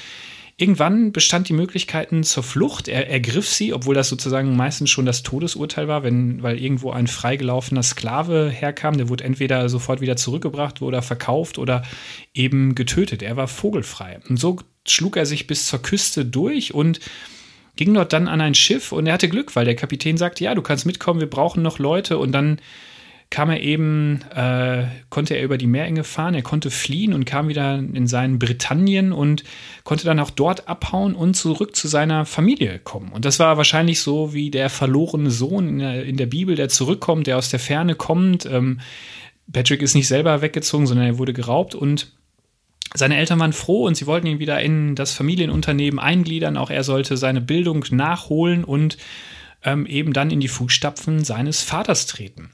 Irgendwann 0.58 1.12
bestand 1.12 1.49
die 1.49 1.54
Möglichkeiten 1.54 2.22
zur 2.22 2.42
Flucht. 2.42 2.87
Er 2.87 3.08
ergriff 3.11 3.49
sie, 3.49 3.72
obwohl 3.72 3.94
das 3.94 4.11
sozusagen 4.11 4.54
meistens 4.54 4.90
schon 4.90 5.06
das 5.06 5.22
Todesurteil 5.22 5.88
war, 5.88 6.02
wenn, 6.04 6.42
weil 6.42 6.62
irgendwo 6.62 6.92
ein 6.92 7.06
freigelaufener 7.08 7.82
Sklave 7.82 8.50
herkam. 8.50 8.96
Der 8.96 9.08
wurde 9.08 9.25
entweder 9.25 9.68
sofort 9.68 10.02
wieder 10.02 10.16
zurückgebracht 10.16 10.82
oder 10.82 11.00
verkauft 11.00 11.58
oder 11.58 11.82
eben 12.34 12.75
getötet. 12.75 13.22
Er 13.22 13.37
war 13.37 13.49
vogelfrei. 13.49 14.20
Und 14.28 14.38
so 14.38 14.58
schlug 14.87 15.16
er 15.16 15.26
sich 15.26 15.46
bis 15.46 15.66
zur 15.66 15.80
Küste 15.80 16.26
durch 16.26 16.75
und 16.75 17.00
ging 17.76 17.95
dort 17.95 18.12
dann 18.12 18.29
an 18.29 18.41
ein 18.41 18.55
Schiff 18.55 18.93
und 18.93 19.07
er 19.07 19.14
hatte 19.14 19.29
Glück, 19.29 19.57
weil 19.57 19.64
der 19.64 19.76
Kapitän 19.76 20.17
sagte, 20.17 20.45
ja, 20.45 20.55
du 20.55 20.62
kannst 20.62 20.87
mitkommen, 20.87 21.21
wir 21.21 21.31
brauchen 21.31 21.62
noch 21.62 21.79
Leute 21.79 22.19
und 22.19 22.33
dann 22.33 22.61
kam 23.33 23.49
er 23.49 23.61
eben, 23.61 24.21
äh, 24.35 24.85
konnte 25.09 25.35
er 25.35 25.43
über 25.43 25.57
die 25.57 25.67
Meerenge 25.67 26.05
fahren, 26.05 26.35
er 26.35 26.43
konnte 26.43 26.71
fliehen 26.71 27.14
und 27.14 27.25
kam 27.25 27.49
wieder 27.49 27.79
in 27.79 28.07
seinen 28.07 28.38
Britannien 28.38 29.11
und 29.11 29.43
konnte 29.85 30.05
dann 30.05 30.21
auch 30.21 30.31
dort 30.31 30.69
abhauen 30.69 31.14
und 31.14 31.35
zurück 31.35 31.75
zu 31.75 31.88
seiner 31.88 32.26
Familie 32.26 32.79
kommen. 32.79 33.11
Und 33.11 33.25
das 33.25 33.38
war 33.38 33.57
wahrscheinlich 33.57 34.00
so 34.00 34.35
wie 34.35 34.50
der 34.50 34.69
verlorene 34.69 35.31
Sohn 35.31 35.67
in 35.67 35.79
der, 35.79 36.05
in 36.05 36.19
der 36.19 36.26
Bibel, 36.26 36.57
der 36.57 36.69
zurückkommt, 36.69 37.26
der 37.26 37.38
aus 37.38 37.49
der 37.49 37.59
Ferne 37.59 37.95
kommt. 37.95 38.45
Ähm, 38.45 38.81
Patrick 39.50 39.81
ist 39.81 39.95
nicht 39.95 40.09
selber 40.09 40.43
weggezogen, 40.43 40.87
sondern 40.87 41.07
er 41.07 41.19
wurde 41.19 41.33
geraubt 41.33 41.75
und 41.75 42.12
seine 42.94 43.16
Eltern 43.16 43.38
waren 43.38 43.52
froh 43.52 43.87
und 43.87 43.96
sie 43.96 44.06
wollten 44.06 44.26
ihn 44.26 44.38
wieder 44.38 44.61
in 44.61 44.94
das 44.94 45.12
Familienunternehmen 45.12 45.99
eingliedern. 45.99 46.56
Auch 46.56 46.70
er 46.70 46.84
sollte 46.84 47.16
seine 47.16 47.40
Bildung 47.40 47.84
nachholen 47.90 48.64
und 48.64 48.99
ähm, 49.64 49.87
eben 49.87 50.12
dann 50.12 50.30
in 50.30 50.40
die 50.40 50.49
Fußstapfen 50.49 51.25
seines 51.25 51.62
Vaters 51.62 52.06
treten. 52.06 52.50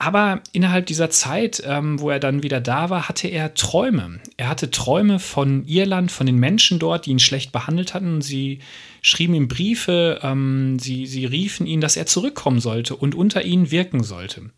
Aber 0.00 0.42
innerhalb 0.52 0.86
dieser 0.86 1.10
Zeit, 1.10 1.60
ähm, 1.66 1.98
wo 1.98 2.10
er 2.10 2.20
dann 2.20 2.44
wieder 2.44 2.60
da 2.60 2.88
war, 2.88 3.08
hatte 3.08 3.26
er 3.26 3.54
Träume. 3.54 4.20
Er 4.36 4.48
hatte 4.48 4.70
Träume 4.70 5.18
von 5.18 5.66
Irland, 5.66 6.12
von 6.12 6.24
den 6.24 6.36
Menschen 6.36 6.78
dort, 6.78 7.06
die 7.06 7.10
ihn 7.10 7.18
schlecht 7.18 7.50
behandelt 7.50 7.94
hatten. 7.94 8.20
Sie 8.20 8.60
schrieben 9.02 9.34
ihm 9.34 9.48
Briefe, 9.48 10.20
ähm, 10.22 10.78
sie, 10.78 11.06
sie 11.06 11.24
riefen 11.24 11.66
ihn, 11.66 11.80
dass 11.80 11.96
er 11.96 12.06
zurückkommen 12.06 12.60
sollte 12.60 12.94
und 12.94 13.16
unter 13.16 13.44
ihnen 13.44 13.72
wirken 13.72 14.04
sollte. 14.04 14.50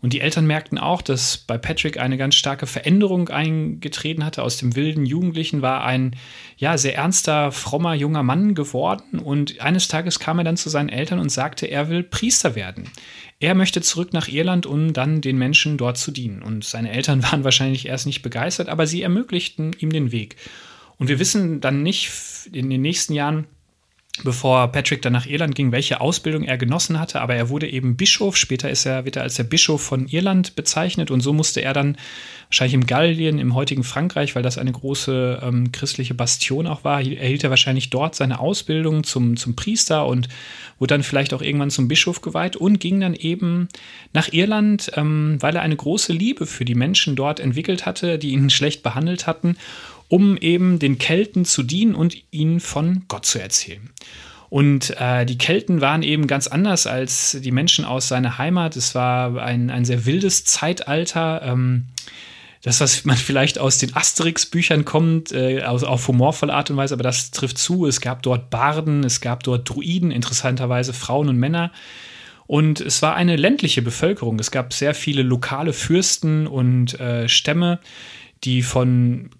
Und 0.00 0.12
die 0.12 0.20
Eltern 0.20 0.46
merkten 0.46 0.78
auch, 0.78 1.02
dass 1.02 1.38
bei 1.38 1.58
Patrick 1.58 1.98
eine 1.98 2.16
ganz 2.16 2.34
starke 2.34 2.66
Veränderung 2.66 3.28
eingetreten 3.28 4.24
hatte. 4.24 4.42
Aus 4.42 4.58
dem 4.58 4.76
wilden 4.76 5.06
Jugendlichen 5.06 5.62
war 5.62 5.84
ein 5.84 6.16
ja, 6.58 6.76
sehr 6.76 6.96
ernster, 6.96 7.50
frommer 7.50 7.94
junger 7.94 8.22
Mann 8.22 8.54
geworden. 8.54 9.18
Und 9.18 9.60
eines 9.60 9.88
Tages 9.88 10.18
kam 10.18 10.38
er 10.38 10.44
dann 10.44 10.56
zu 10.56 10.68
seinen 10.68 10.90
Eltern 10.90 11.18
und 11.18 11.30
sagte, 11.30 11.66
er 11.66 11.88
will 11.88 12.02
Priester 12.02 12.54
werden. 12.54 12.90
Er 13.40 13.54
möchte 13.54 13.80
zurück 13.80 14.12
nach 14.12 14.28
Irland, 14.28 14.66
um 14.66 14.92
dann 14.92 15.20
den 15.20 15.38
Menschen 15.38 15.78
dort 15.78 15.98
zu 15.98 16.10
dienen. 16.10 16.42
Und 16.42 16.64
seine 16.64 16.92
Eltern 16.92 17.22
waren 17.30 17.44
wahrscheinlich 17.44 17.86
erst 17.86 18.06
nicht 18.06 18.22
begeistert, 18.22 18.68
aber 18.68 18.86
sie 18.86 19.02
ermöglichten 19.02 19.74
ihm 19.78 19.90
den 19.90 20.12
Weg. 20.12 20.36
Und 20.98 21.08
wir 21.08 21.18
wissen 21.18 21.60
dann 21.60 21.82
nicht 21.82 22.10
in 22.52 22.70
den 22.70 22.80
nächsten 22.80 23.12
Jahren, 23.12 23.46
bevor 24.24 24.68
Patrick 24.72 25.02
dann 25.02 25.12
nach 25.12 25.26
Irland 25.26 25.54
ging, 25.54 25.72
welche 25.72 26.00
Ausbildung 26.00 26.44
er 26.44 26.56
genossen 26.56 26.98
hatte, 26.98 27.20
aber 27.20 27.34
er 27.34 27.48
wurde 27.48 27.68
eben 27.68 27.96
Bischof. 27.96 28.36
Später 28.36 28.70
ist 28.70 28.86
er, 28.86 29.04
wird 29.04 29.16
er 29.16 29.22
als 29.22 29.34
der 29.34 29.44
Bischof 29.44 29.82
von 29.82 30.06
Irland 30.06 30.56
bezeichnet. 30.56 31.10
Und 31.10 31.20
so 31.20 31.32
musste 31.32 31.60
er 31.60 31.72
dann 31.72 31.96
wahrscheinlich 32.48 32.74
im 32.74 32.86
Gallien, 32.86 33.38
im 33.38 33.54
heutigen 33.54 33.84
Frankreich, 33.84 34.34
weil 34.34 34.42
das 34.42 34.58
eine 34.58 34.72
große 34.72 35.40
ähm, 35.42 35.72
christliche 35.72 36.14
Bastion 36.14 36.66
auch 36.66 36.84
war, 36.84 37.00
erhielt 37.00 37.44
er 37.44 37.50
wahrscheinlich 37.50 37.90
dort 37.90 38.14
seine 38.14 38.38
Ausbildung 38.38 39.04
zum, 39.04 39.36
zum 39.36 39.56
Priester 39.56 40.06
und 40.06 40.28
wurde 40.78 40.94
dann 40.94 41.02
vielleicht 41.02 41.34
auch 41.34 41.42
irgendwann 41.42 41.70
zum 41.70 41.88
Bischof 41.88 42.20
geweiht 42.20 42.56
und 42.56 42.78
ging 42.80 43.00
dann 43.00 43.14
eben 43.14 43.68
nach 44.12 44.32
Irland, 44.32 44.92
ähm, 44.94 45.36
weil 45.40 45.56
er 45.56 45.62
eine 45.62 45.76
große 45.76 46.12
Liebe 46.12 46.46
für 46.46 46.64
die 46.64 46.74
Menschen 46.74 47.16
dort 47.16 47.40
entwickelt 47.40 47.86
hatte, 47.86 48.18
die 48.18 48.30
ihn 48.30 48.50
schlecht 48.50 48.82
behandelt 48.82 49.26
hatten 49.26 49.56
um 50.08 50.36
eben 50.36 50.78
den 50.78 50.98
Kelten 50.98 51.44
zu 51.44 51.62
dienen 51.62 51.94
und 51.94 52.16
ihnen 52.30 52.60
von 52.60 53.04
Gott 53.08 53.26
zu 53.26 53.38
erzählen. 53.38 53.90
Und 54.48 54.94
äh, 55.00 55.26
die 55.26 55.38
Kelten 55.38 55.80
waren 55.80 56.02
eben 56.02 56.26
ganz 56.26 56.46
anders 56.46 56.86
als 56.86 57.36
die 57.40 57.50
Menschen 57.50 57.84
aus 57.84 58.08
seiner 58.08 58.38
Heimat. 58.38 58.76
Es 58.76 58.94
war 58.94 59.42
ein, 59.42 59.70
ein 59.70 59.84
sehr 59.84 60.06
wildes 60.06 60.44
Zeitalter. 60.44 61.42
Ähm, 61.42 61.86
das, 62.62 62.80
was 62.80 63.04
man 63.04 63.16
vielleicht 63.16 63.58
aus 63.58 63.78
den 63.78 63.94
Asterix-Büchern 63.94 64.84
kommt, 64.84 65.32
äh, 65.32 65.62
auf 65.62 66.08
humorvolle 66.08 66.54
Art 66.54 66.70
und 66.70 66.76
Weise, 66.76 66.94
aber 66.94 67.02
das 67.02 67.30
trifft 67.30 67.58
zu. 67.58 67.86
Es 67.86 68.00
gab 68.00 68.22
dort 68.22 68.50
Barden, 68.50 69.04
es 69.04 69.20
gab 69.20 69.42
dort 69.42 69.68
Druiden, 69.68 70.10
interessanterweise 70.10 70.92
Frauen 70.92 71.28
und 71.28 71.36
Männer. 71.36 71.72
Und 72.46 72.80
es 72.80 73.02
war 73.02 73.14
eine 73.16 73.36
ländliche 73.36 73.82
Bevölkerung. 73.82 74.38
Es 74.38 74.52
gab 74.52 74.72
sehr 74.72 74.94
viele 74.94 75.22
lokale 75.22 75.72
Fürsten 75.72 76.46
und 76.46 76.98
äh, 77.00 77.28
Stämme, 77.28 77.80
die 78.44 78.62
von 78.62 79.30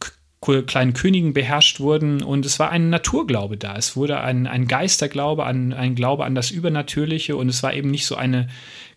kleinen 0.40 0.92
Königen 0.92 1.32
beherrscht 1.32 1.80
wurden 1.80 2.22
und 2.22 2.46
es 2.46 2.58
war 2.58 2.70
ein 2.70 2.90
Naturglaube 2.90 3.56
da. 3.56 3.76
Es 3.76 3.96
wurde 3.96 4.20
ein, 4.20 4.46
ein 4.46 4.68
Geisterglaube, 4.68 5.44
an, 5.44 5.72
ein 5.72 5.94
Glaube 5.94 6.24
an 6.24 6.34
das 6.34 6.50
Übernatürliche 6.50 7.36
und 7.36 7.48
es 7.48 7.62
war 7.62 7.74
eben 7.74 7.90
nicht 7.90 8.06
so 8.06 8.14
eine 8.14 8.46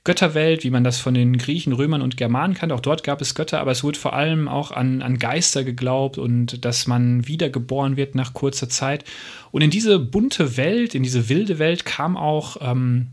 Götterwelt, 0.03 0.63
wie 0.63 0.69
man 0.69 0.83
das 0.83 0.99
von 0.99 1.13
den 1.13 1.37
Griechen, 1.37 1.73
Römern 1.73 2.01
und 2.01 2.17
Germanen 2.17 2.53
kannte. 2.53 2.73
Auch 2.75 2.79
dort 2.79 3.03
gab 3.03 3.19
es 3.21 3.35
Götter, 3.35 3.59
aber 3.59 3.71
es 3.71 3.83
wurde 3.83 3.99
vor 3.99 4.13
allem 4.13 4.47
auch 4.47 4.71
an, 4.71 5.01
an 5.01 5.19
Geister 5.19 5.63
geglaubt 5.63 6.17
und 6.17 6.63
dass 6.63 6.87
man 6.87 7.27
wiedergeboren 7.27 7.97
wird 7.97 8.15
nach 8.15 8.33
kurzer 8.33 8.69
Zeit. 8.69 9.03
Und 9.51 9.61
in 9.61 9.71
diese 9.71 9.99
bunte 9.99 10.55
Welt, 10.55 10.95
in 10.95 11.03
diese 11.03 11.29
wilde 11.29 11.59
Welt 11.59 11.85
kam 11.85 12.15
auch 12.15 12.57
ähm, 12.61 13.07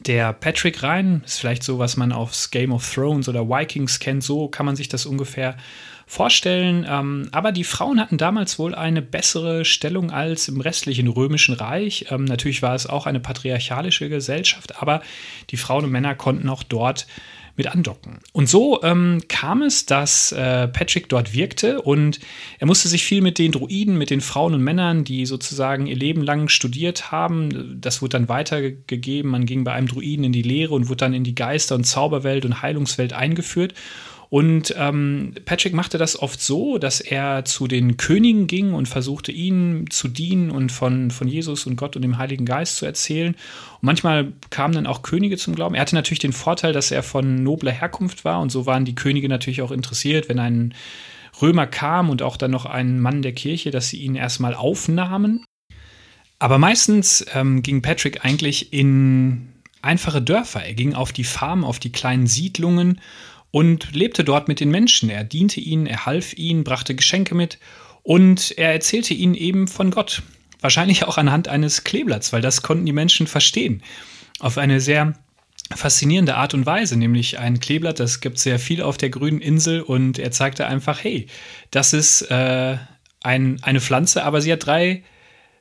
der 0.00 0.32
Patrick 0.32 0.82
rein. 0.82 1.22
Ist 1.24 1.40
vielleicht 1.40 1.62
so, 1.62 1.78
was 1.78 1.96
man 1.96 2.12
aufs 2.12 2.50
Game 2.50 2.72
of 2.72 2.92
Thrones 2.92 3.28
oder 3.28 3.48
Vikings 3.48 3.98
kennt. 3.98 4.22
So 4.22 4.48
kann 4.48 4.66
man 4.66 4.76
sich 4.76 4.88
das 4.88 5.06
ungefähr 5.06 5.56
vorstellen. 6.06 6.86
Ähm, 6.88 7.28
aber 7.32 7.52
die 7.52 7.64
Frauen 7.64 8.00
hatten 8.00 8.18
damals 8.18 8.58
wohl 8.58 8.74
eine 8.74 9.02
bessere 9.02 9.64
Stellung 9.64 10.10
als 10.10 10.48
im 10.48 10.60
restlichen 10.60 11.08
römischen 11.08 11.54
Reich. 11.54 12.06
Ähm, 12.10 12.24
natürlich 12.24 12.62
war 12.62 12.74
es 12.74 12.86
auch 12.86 13.06
eine 13.06 13.20
patriarchalische 13.20 14.08
Gesellschaft, 14.08 14.80
aber 14.82 15.02
die 15.50 15.56
Frauen 15.56 15.84
und 15.84 15.90
Männer 15.90 16.14
konnten 16.14 16.48
auch 16.48 16.62
dort 16.62 17.06
mit 17.56 17.68
andocken. 17.68 18.18
Und 18.32 18.48
so 18.48 18.82
ähm, 18.82 19.22
kam 19.28 19.62
es, 19.62 19.86
dass 19.86 20.32
äh, 20.32 20.68
Patrick 20.68 21.08
dort 21.08 21.34
wirkte 21.34 21.80
und 21.80 22.20
er 22.58 22.66
musste 22.66 22.88
sich 22.88 23.04
viel 23.04 23.20
mit 23.20 23.38
den 23.38 23.52
Druiden, 23.52 23.96
mit 23.96 24.10
den 24.10 24.20
Frauen 24.20 24.54
und 24.54 24.62
Männern, 24.62 25.04
die 25.04 25.24
sozusagen 25.26 25.86
ihr 25.86 25.96
Leben 25.96 26.22
lang 26.22 26.48
studiert 26.48 27.12
haben, 27.12 27.80
das 27.80 28.02
wurde 28.02 28.18
dann 28.18 28.28
weitergegeben. 28.28 29.30
Man 29.30 29.46
ging 29.46 29.64
bei 29.64 29.72
einem 29.72 29.86
Druiden 29.86 30.24
in 30.24 30.32
die 30.32 30.42
Lehre 30.42 30.74
und 30.74 30.88
wurde 30.88 30.98
dann 30.98 31.14
in 31.14 31.24
die 31.24 31.34
Geister- 31.34 31.76
und 31.76 31.84
Zauberwelt 31.84 32.44
und 32.44 32.62
Heilungswelt 32.62 33.12
eingeführt. 33.12 33.74
Und 34.30 34.74
ähm, 34.76 35.34
Patrick 35.44 35.74
machte 35.74 35.98
das 35.98 36.20
oft 36.20 36.40
so, 36.40 36.78
dass 36.78 37.00
er 37.00 37.44
zu 37.44 37.68
den 37.68 37.96
Königen 37.96 38.46
ging 38.46 38.72
und 38.72 38.88
versuchte, 38.88 39.32
ihnen 39.32 39.90
zu 39.90 40.08
dienen 40.08 40.50
und 40.50 40.72
von, 40.72 41.10
von 41.10 41.28
Jesus 41.28 41.66
und 41.66 41.76
Gott 41.76 41.96
und 41.96 42.02
dem 42.02 42.18
Heiligen 42.18 42.44
Geist 42.44 42.76
zu 42.76 42.86
erzählen. 42.86 43.34
Und 43.34 43.82
manchmal 43.82 44.32
kamen 44.50 44.74
dann 44.74 44.86
auch 44.86 45.02
Könige 45.02 45.36
zum 45.36 45.54
Glauben. 45.54 45.74
Er 45.74 45.82
hatte 45.82 45.94
natürlich 45.94 46.18
den 46.18 46.32
Vorteil, 46.32 46.72
dass 46.72 46.90
er 46.90 47.02
von 47.02 47.42
nobler 47.42 47.72
Herkunft 47.72 48.24
war 48.24 48.40
und 48.40 48.50
so 48.50 48.66
waren 48.66 48.84
die 48.84 48.94
Könige 48.94 49.28
natürlich 49.28 49.62
auch 49.62 49.70
interessiert, 49.70 50.28
wenn 50.28 50.38
ein 50.38 50.74
Römer 51.40 51.66
kam 51.66 52.10
und 52.10 52.22
auch 52.22 52.36
dann 52.36 52.50
noch 52.50 52.64
ein 52.64 53.00
Mann 53.00 53.22
der 53.22 53.32
Kirche, 53.32 53.70
dass 53.70 53.88
sie 53.88 53.98
ihn 53.98 54.14
erstmal 54.14 54.54
aufnahmen. 54.54 55.44
Aber 56.38 56.58
meistens 56.58 57.24
ähm, 57.34 57.62
ging 57.62 57.82
Patrick 57.82 58.24
eigentlich 58.24 58.72
in 58.72 59.48
einfache 59.82 60.22
Dörfer. 60.22 60.64
Er 60.64 60.74
ging 60.74 60.94
auf 60.94 61.12
die 61.12 61.24
Farmen, 61.24 61.64
auf 61.64 61.78
die 61.78 61.92
kleinen 61.92 62.26
Siedlungen 62.26 63.00
und 63.54 63.94
lebte 63.94 64.24
dort 64.24 64.48
mit 64.48 64.58
den 64.58 64.70
Menschen. 64.70 65.08
Er 65.08 65.22
diente 65.22 65.60
ihnen, 65.60 65.86
er 65.86 66.06
half 66.06 66.36
ihnen, 66.36 66.64
brachte 66.64 66.96
Geschenke 66.96 67.36
mit 67.36 67.60
und 68.02 68.52
er 68.58 68.72
erzählte 68.72 69.14
ihnen 69.14 69.36
eben 69.36 69.68
von 69.68 69.92
Gott. 69.92 70.22
Wahrscheinlich 70.60 71.04
auch 71.04 71.18
anhand 71.18 71.46
eines 71.46 71.84
Kleeblatts, 71.84 72.32
weil 72.32 72.42
das 72.42 72.62
konnten 72.62 72.84
die 72.84 72.92
Menschen 72.92 73.28
verstehen. 73.28 73.84
Auf 74.40 74.58
eine 74.58 74.80
sehr 74.80 75.14
faszinierende 75.72 76.34
Art 76.34 76.52
und 76.52 76.66
Weise, 76.66 76.96
nämlich 76.96 77.38
ein 77.38 77.60
Kleeblatt, 77.60 78.00
das 78.00 78.20
gibt 78.20 78.40
sehr 78.40 78.58
viel 78.58 78.82
auf 78.82 78.96
der 78.96 79.10
grünen 79.10 79.40
Insel 79.40 79.82
und 79.82 80.18
er 80.18 80.32
zeigte 80.32 80.66
einfach, 80.66 81.04
hey, 81.04 81.28
das 81.70 81.92
ist 81.92 82.22
äh, 82.22 82.76
ein, 83.22 83.62
eine 83.62 83.80
Pflanze, 83.80 84.24
aber 84.24 84.40
sie 84.40 84.52
hat 84.52 84.66
drei 84.66 85.04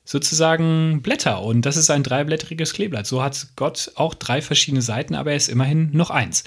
sozusagen 0.04 1.04
Blätter 1.04 1.44
und 1.44 1.62
das 1.62 1.78
ist 1.78 1.92
ein 1.92 2.02
dreiblättriges 2.02 2.74
Kleeblatt. 2.74 3.06
So 3.06 3.22
hat 3.22 3.50
Gott 3.56 3.92
auch 3.94 4.16
drei 4.16 4.42
verschiedene 4.42 4.82
Seiten, 4.82 5.14
aber 5.14 5.30
er 5.30 5.38
ist 5.38 5.48
immerhin 5.48 5.92
noch 5.94 6.10
eins. 6.10 6.44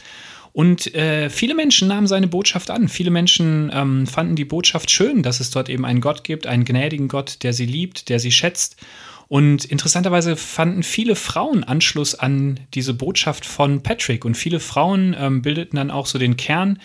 Und 0.57 0.95
äh, 0.95 1.29
viele 1.29 1.55
Menschen 1.55 1.89
nahmen 1.89 2.07
seine 2.07 2.29
Botschaft 2.29 2.71
an. 2.71 2.89
Viele 2.89 3.11
Menschen 3.11 3.71
ähm, 3.75 4.07
fanden 4.07 4.37
die 4.37 4.47
Botschaft 4.47 4.91
schön, 4.91 5.23
dass 5.23 5.39
es 5.39 5.51
dort 5.51 5.69
eben 5.69 5.85
einen 5.85 6.01
Gott 6.01 6.25
gibt, 6.25 6.47
einen 6.47 6.65
gnädigen 6.65 7.09
Gott, 7.09 7.43
der 7.43 7.53
sie 7.53 7.67
liebt, 7.67 8.09
der 8.09 8.21
sie 8.21 8.33
schätzt. 8.33 8.77
Und 9.29 9.67
interessanterweise 9.67 10.35
fanden 10.35 10.83
viele 10.83 11.15
Frauen 11.15 11.63
Anschluss 11.63 12.15
an 12.15 12.59
diese 12.73 12.95
Botschaft 12.95 13.45
von 13.45 13.83
Patrick. 13.83 14.25
Und 14.25 14.35
viele 14.35 14.59
Frauen 14.59 15.15
ähm, 15.19 15.43
bildeten 15.43 15.77
dann 15.77 15.91
auch 15.91 16.07
so 16.07 16.19
den 16.19 16.39
Kern 16.39 16.81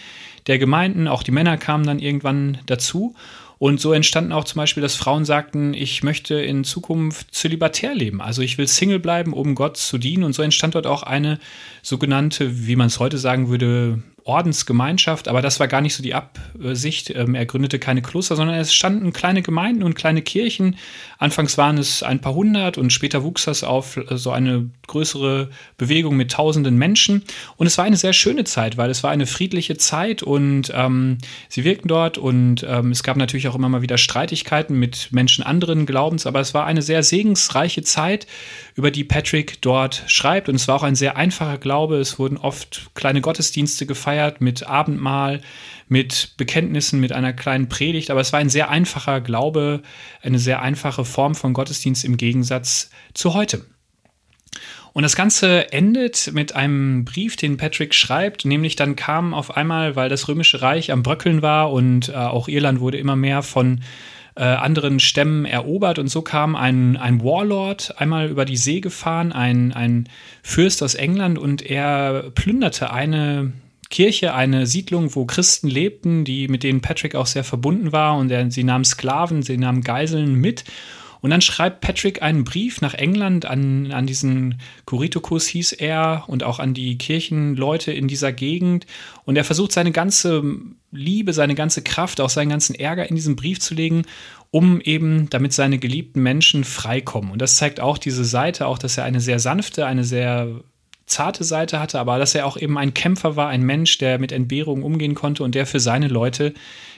der 0.48 0.60
Gemeinden. 0.60 1.08
Auch 1.08 1.24
die 1.24 1.32
Männer 1.32 1.56
kamen 1.56 1.86
dann 1.86 2.00
irgendwann 2.00 2.58
dazu. 2.66 3.16
Und 3.62 3.80
so 3.80 3.94
entstanden 3.94 4.32
auch 4.32 4.46
zum 4.46 4.58
Beispiel, 4.58 4.82
dass 4.82 4.96
Frauen 4.96 5.24
sagten, 5.24 5.76
ich 5.76 6.02
möchte 6.02 6.34
in 6.34 6.64
Zukunft 6.64 7.28
zölibatär 7.32 7.94
leben. 7.94 8.20
Also 8.20 8.42
ich 8.42 8.58
will 8.58 8.68
Single 8.68 8.98
bleiben, 8.98 9.34
um 9.34 9.54
Gott 9.54 9.78
zu 9.78 10.00
dienen. 10.00 10.24
Und 10.24 10.34
so 10.34 10.42
entstand 10.42 10.74
dort 10.74 10.88
auch 10.88 11.04
eine 11.04 11.38
sogenannte, 11.84 12.66
wie 12.66 12.76
man 12.76 12.88
es 12.88 13.00
heute 13.00 13.20
sagen 13.20 13.50
würde, 13.50 14.02
Ordensgemeinschaft, 14.24 15.28
aber 15.28 15.42
das 15.42 15.60
war 15.60 15.68
gar 15.68 15.82
nicht 15.82 15.96
so 15.96 16.04
die 16.04 16.14
Absicht. 16.14 17.10
Ähm, 17.10 17.36
er 17.36 17.46
gründete 17.46 17.80
keine 17.80 18.02
Kloster, 18.02 18.36
sondern 18.36 18.58
es 18.58 18.74
standen 18.74 19.14
kleine 19.14 19.42
Gemeinden 19.42 19.84
und 19.84 19.96
kleine 19.96 20.22
Kirchen. 20.22 20.78
Anfangs 21.18 21.58
waren 21.58 21.78
es 21.78 22.04
ein 22.04 22.20
paar 22.20 22.34
hundert 22.34 22.78
und 22.78 22.92
später 22.92 23.24
wuchs 23.24 23.46
das 23.46 23.64
auf 23.64 23.98
äh, 23.98 24.18
so 24.18 24.32
eine 24.32 24.70
größere 24.88 25.50
Bewegung 25.78 26.18
mit 26.18 26.32
tausenden 26.32 26.78
Menschen. 26.78 27.24
Und 27.58 27.68
es 27.68 27.78
war 27.78 27.86
eine 27.86 27.98
sehr 27.98 28.14
schöne 28.14 28.44
Zeit, 28.44 28.78
weil 28.78 28.90
es 28.90 29.04
war 29.04 29.12
eine 29.12 29.26
friedliche 29.26 29.78
Zeit 29.78 30.24
und 30.24 30.72
ähm, 30.74 31.18
sie 31.50 31.64
wirkten 31.64 31.88
dort 31.88 32.18
und 32.18 32.66
ähm, 32.68 32.92
es 32.92 33.04
gab 33.04 33.18
natürlich 33.18 33.48
auch 33.48 33.56
immer 33.56 33.70
mal 33.70 33.82
wieder 33.82 33.98
Streitigkeiten 33.98 34.78
mit 34.78 35.10
Menschen 35.12 35.44
anderen 35.44 35.86
Glaubens, 35.86 36.26
aber 36.26 36.40
es 36.40 36.54
war 36.54 36.66
eine 36.66 36.82
sehr 36.82 37.04
segensreiche 37.04 37.82
Zeit, 37.82 38.28
über 38.82 38.90
die 38.90 39.04
Patrick 39.04 39.62
dort 39.62 40.02
schreibt. 40.08 40.50
Und 40.50 40.56
es 40.56 40.68
war 40.68 40.74
auch 40.74 40.82
ein 40.82 40.96
sehr 40.96 41.16
einfacher 41.16 41.60
Glaube. 41.60 41.98
Es 41.98 42.18
wurden 42.18 42.38
oft 42.38 42.90
kleine 42.96 43.22
Gottesdienste 43.22 43.86
gefeiert 43.86 44.42
mit 44.42 44.64
Abendmahl, 44.66 45.42
mit 45.88 46.34
Bekenntnissen, 46.38 47.00
mit 47.00 47.12
einer 47.12 47.32
kleinen 47.32 47.70
Predigt. 47.70 48.10
Aber 48.10 48.22
es 48.22 48.34
war 48.34 48.40
ein 48.40 48.50
sehr 48.50 48.72
einfacher 48.72 49.22
Glaube, 49.22 49.84
eine 50.24 50.40
sehr 50.40 50.64
einfache 50.64 51.06
Form 51.06 51.36
von 51.36 51.54
Gottesdienst 51.54 52.04
im 52.04 52.18
Gegensatz 52.18 52.90
zu 53.14 53.36
heute. 53.36 53.68
Und 54.94 55.04
das 55.04 55.16
Ganze 55.16 55.72
endet 55.72 56.32
mit 56.34 56.56
einem 56.56 57.06
Brief, 57.06 57.36
den 57.36 57.58
Patrick 57.58 57.94
schreibt, 57.94 58.46
nämlich 58.46 58.76
dann 58.76 58.96
kam 58.96 59.36
auf 59.36 59.56
einmal, 59.56 59.96
weil 59.96 60.10
das 60.10 60.28
Römische 60.28 60.64
Reich 60.64 60.92
am 60.92 61.04
Bröckeln 61.04 61.44
war 61.44 61.72
und 61.72 62.10
äh, 62.10 62.14
auch 62.14 62.48
Irland 62.48 62.80
wurde 62.80 62.98
immer 62.98 63.16
mehr 63.16 63.44
von 63.44 63.82
äh, 64.36 64.44
anderen 64.44 65.00
Stämmen 65.00 65.46
erobert. 65.46 66.00
Und 66.00 66.08
so 66.08 66.22
kam 66.22 66.56
ein, 66.56 66.98
ein 66.98 67.24
Warlord 67.24 67.96
einmal 68.00 68.30
über 68.30 68.46
die 68.46 68.58
See 68.58 68.80
gefahren, 68.80 69.32
ein, 69.32 69.74
ein 69.74 70.10
Fürst 70.44 70.84
aus 70.84 70.96
England. 70.96 71.38
Und 71.38 71.62
er 71.62 72.32
plünderte 72.36 72.92
eine 72.92 73.54
Kirche, 73.90 74.34
eine 74.34 74.66
Siedlung, 74.66 75.14
wo 75.16 75.26
Christen 75.26 75.68
lebten, 75.68 76.24
die 76.24 76.48
mit 76.48 76.64
denen 76.64 76.82
Patrick 76.82 77.16
auch 77.16 77.28
sehr 77.28 77.44
verbunden 77.44 77.92
war. 77.92 78.18
Und 78.18 78.32
er, 78.32 78.50
sie 78.50 78.64
nahmen 78.64 78.86
Sklaven, 78.86 79.44
sie 79.44 79.58
nahmen 79.58 79.82
Geiseln 79.82 80.36
mit 80.36 80.64
und 81.22 81.30
dann 81.30 81.42
schreibt 81.42 81.82
Patrick 81.82 82.22
einen 82.24 82.44
Brief 82.44 82.82
nach 82.82 82.96
England 82.96 83.46
an, 83.46 83.92
an 83.92 84.08
diesen 84.08 84.60
Curritucus 84.86 85.46
hieß 85.48 85.74
er 85.74 86.24
und 86.28 86.44
auch 86.44 86.60
an 86.60 86.74
die 86.74 86.98
Kirchenleute 86.98 87.92
in 87.92 88.08
dieser 88.08 88.34
Gegend. 88.34 88.88
Und 89.24 89.38
er 89.38 89.44
versucht 89.44 89.72
seine 89.72 89.92
ganze 89.92 90.44
Liebe, 90.92 91.34
seine 91.34 91.54
ganze 91.54 91.84
Kraft, 91.84 92.20
auch 92.22 92.30
seinen 92.30 92.50
ganzen 92.50 92.74
Ärger 92.74 93.08
in 93.08 93.16
diesen 93.16 93.36
Brief 93.36 93.60
zu 93.60 93.76
legen, 93.76 94.04
um 94.50 94.82
eben, 94.82 95.30
damit 95.30 95.54
seine 95.54 95.78
geliebten 95.78 96.24
Menschen 96.24 96.64
freikommen. 96.64 97.32
Und 97.32 97.42
das 97.42 97.56
zeigt 97.56 97.80
auch 97.80 98.00
diese 98.00 98.26
Seite, 98.26 98.66
auch 98.66 98.80
dass 98.80 98.98
er 98.98 99.04
eine 99.04 99.22
sehr 99.22 99.40
sanfte, 99.40 99.86
eine 99.86 100.04
sehr 100.04 100.62
zarte 101.06 101.44
Seite 101.44 101.80
hatte, 101.80 102.00
aber 102.00 102.18
dass 102.18 102.34
er 102.36 102.46
auch 102.48 102.58
eben 102.58 102.78
ein 102.78 102.94
Kämpfer 102.94 103.36
war, 103.36 103.50
ein 103.50 103.64
Mensch, 103.64 103.98
der 103.98 104.18
mit 104.18 104.32
Entbehrungen 104.32 104.84
umgehen 104.84 105.14
konnte 105.14 105.44
und 105.44 105.54
der 105.54 105.68
für 105.68 105.80
seine 105.80 106.08
Leute 106.08 106.54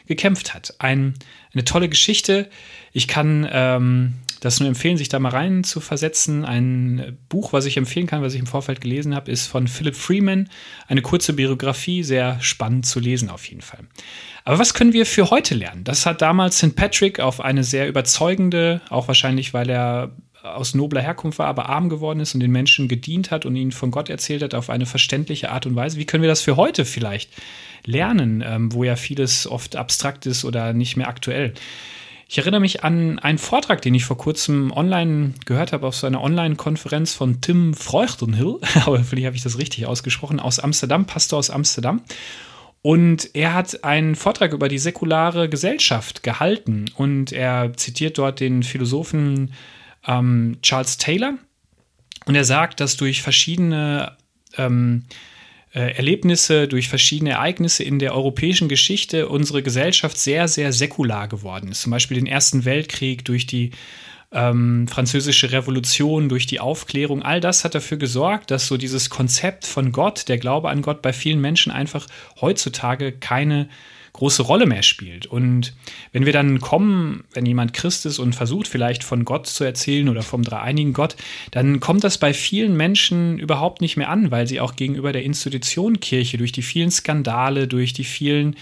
gekämpft 0.05 0.53
hat. 0.53 0.75
Ein, 0.79 1.15
eine 1.53 1.65
tolle 1.65 1.89
Geschichte. 1.89 2.49
Ich 2.93 3.07
kann 3.07 3.47
ähm, 3.51 4.13
das 4.39 4.59
nur 4.59 4.69
empfehlen, 4.69 4.97
sich 4.97 5.09
da 5.09 5.19
mal 5.19 5.29
rein 5.29 5.63
zu 5.63 5.79
versetzen. 5.79 6.45
Ein 6.45 7.17
Buch, 7.29 7.53
was 7.53 7.65
ich 7.65 7.77
empfehlen 7.77 8.07
kann, 8.07 8.21
was 8.21 8.33
ich 8.33 8.39
im 8.39 8.45
Vorfeld 8.45 8.81
gelesen 8.81 9.15
habe, 9.15 9.31
ist 9.31 9.47
von 9.47 9.67
Philip 9.67 9.95
Freeman. 9.95 10.49
Eine 10.87 11.01
kurze 11.01 11.33
Biografie, 11.33 12.03
sehr 12.03 12.39
spannend 12.39 12.85
zu 12.85 12.99
lesen 12.99 13.29
auf 13.29 13.45
jeden 13.49 13.61
Fall. 13.61 13.79
Aber 14.43 14.59
was 14.59 14.73
können 14.73 14.93
wir 14.93 15.05
für 15.05 15.31
heute 15.31 15.55
lernen? 15.55 15.83
Das 15.83 16.05
hat 16.05 16.21
damals 16.21 16.57
St. 16.57 16.75
Patrick 16.75 17.19
auf 17.19 17.41
eine 17.41 17.63
sehr 17.63 17.87
überzeugende, 17.87 18.81
auch 18.89 19.07
wahrscheinlich, 19.07 19.53
weil 19.53 19.69
er 19.69 20.11
aus 20.43 20.75
nobler 20.75 21.01
Herkunft 21.01 21.39
war, 21.39 21.47
aber 21.47 21.69
arm 21.69 21.87
geworden 21.87 22.19
ist 22.19 22.33
und 22.33 22.41
den 22.41 22.51
Menschen 22.51 22.89
gedient 22.89 23.31
hat 23.31 23.45
und 23.45 23.55
ihnen 23.55 23.71
von 23.71 23.91
Gott 23.91 24.09
erzählt 24.09 24.43
hat 24.43 24.53
auf 24.53 24.69
eine 24.69 24.85
verständliche 24.85 25.51
Art 25.51 25.65
und 25.65 25.75
Weise. 25.75 25.97
Wie 25.97 26.05
können 26.05 26.21
wir 26.21 26.29
das 26.29 26.41
für 26.41 26.57
heute 26.57 26.83
vielleicht 26.83 27.31
lernen, 27.85 28.43
ähm, 28.45 28.73
wo 28.73 28.83
ja 28.83 28.97
vieles 28.97 29.47
oft 29.47 29.77
abstrakt 29.77 30.25
ist 30.25 30.43
oder 30.43 30.73
nicht 30.73 30.97
mehr 30.97 31.07
aktuell? 31.07 31.53
Ich 32.33 32.39
erinnere 32.39 32.61
mich 32.61 32.83
an 32.83 33.19
einen 33.19 33.37
Vortrag, 33.37 33.83
den 33.83 33.93
ich 33.93 34.05
vor 34.05 34.17
kurzem 34.17 34.71
online 34.71 35.35
gehört 35.45 35.71
habe 35.71 35.85
auf 35.85 35.95
so 35.95 36.07
einer 36.07 36.19
Online-Konferenz 36.19 37.13
von 37.13 37.41
Tim 37.41 37.75
Freuchtenhill, 37.75 38.57
aber 38.87 39.03
vielleicht 39.03 39.27
habe 39.27 39.35
ich 39.35 39.43
das 39.43 39.59
richtig 39.59 39.85
ausgesprochen, 39.85 40.39
aus 40.39 40.57
Amsterdam, 40.57 41.05
Pastor 41.05 41.37
aus 41.37 41.51
Amsterdam. 41.51 42.01
Und 42.81 43.29
er 43.35 43.53
hat 43.53 43.83
einen 43.83 44.15
Vortrag 44.15 44.51
über 44.51 44.67
die 44.67 44.79
säkulare 44.79 45.47
Gesellschaft 45.47 46.23
gehalten. 46.23 46.85
Und 46.95 47.31
er 47.33 47.73
zitiert 47.75 48.17
dort 48.17 48.39
den 48.39 48.63
Philosophen 48.63 49.53
ähm, 50.07 50.57
Charles 50.63 50.97
Taylor. 50.97 51.35
Und 52.25 52.33
er 52.33 52.45
sagt, 52.45 52.79
dass 52.79 52.97
durch 52.97 53.21
verschiedene 53.21 54.17
ähm, 54.57 55.03
äh, 55.11 55.32
Erlebnisse, 55.79 56.67
durch 56.67 56.87
verschiedene 56.87 57.31
Ereignisse 57.31 57.83
in 57.83 57.99
der 57.99 58.15
europäischen 58.15 58.69
Geschichte 58.69 59.27
unsere 59.27 59.63
Gesellschaft 59.63 60.17
sehr, 60.17 60.47
sehr 60.47 60.71
säkular 60.71 61.27
geworden 61.27 61.71
ist. 61.71 61.81
Zum 61.81 61.91
Beispiel 61.91 62.15
den 62.15 62.27
Ersten 62.27 62.65
Weltkrieg, 62.65 63.25
durch 63.25 63.47
die 63.47 63.71
ähm, 64.31 64.87
französische 64.87 65.51
Revolution, 65.51 66.29
durch 66.29 66.45
die 66.45 66.59
Aufklärung, 66.59 67.23
all 67.23 67.39
das 67.39 67.63
hat 67.63 67.75
dafür 67.75 67.97
gesorgt, 67.97 68.51
dass 68.51 68.67
so 68.67 68.77
dieses 68.77 69.09
Konzept 69.09 69.65
von 69.65 69.91
Gott, 69.91 70.27
der 70.27 70.37
Glaube 70.37 70.69
an 70.69 70.81
Gott 70.81 71.01
bei 71.01 71.13
vielen 71.13 71.39
Menschen 71.39 71.71
einfach 71.71 72.07
heutzutage 72.41 73.11
keine 73.11 73.69
große 74.13 74.43
Rolle 74.43 74.67
mehr 74.67 74.83
spielt. 74.83 75.25
Und 75.25 75.73
wenn 76.11 76.25
wir 76.25 76.33
dann 76.33 76.59
kommen, 76.61 77.23
wenn 77.33 77.45
jemand 77.45 77.73
Christ 77.73 78.05
ist 78.05 78.19
und 78.19 78.33
versucht 78.35 78.67
vielleicht 78.67 79.03
von 79.03 79.25
Gott 79.25 79.47
zu 79.47 79.63
erzählen 79.63 80.07
oder 80.07 80.21
vom 80.21 80.43
dreieinigen 80.43 80.93
Gott, 80.93 81.15
dann 81.51 81.79
kommt 81.79 82.03
das 82.03 82.19
bei 82.19 82.33
vielen 82.33 82.77
Menschen 82.77 83.39
überhaupt 83.39 83.81
nicht 83.81 83.97
mehr 83.97 84.09
an, 84.09 84.29
weil 84.29 84.47
sie 84.47 84.61
auch 84.61 84.75
gegenüber 84.75 85.11
der 85.11 85.23
Institution 85.23 85.99
Kirche 85.99 86.37
durch 86.37 86.51
die 86.51 86.61
vielen 86.61 86.91
Skandale, 86.91 87.67
durch 87.67 87.93
die 87.93 88.03
vielen 88.03 88.55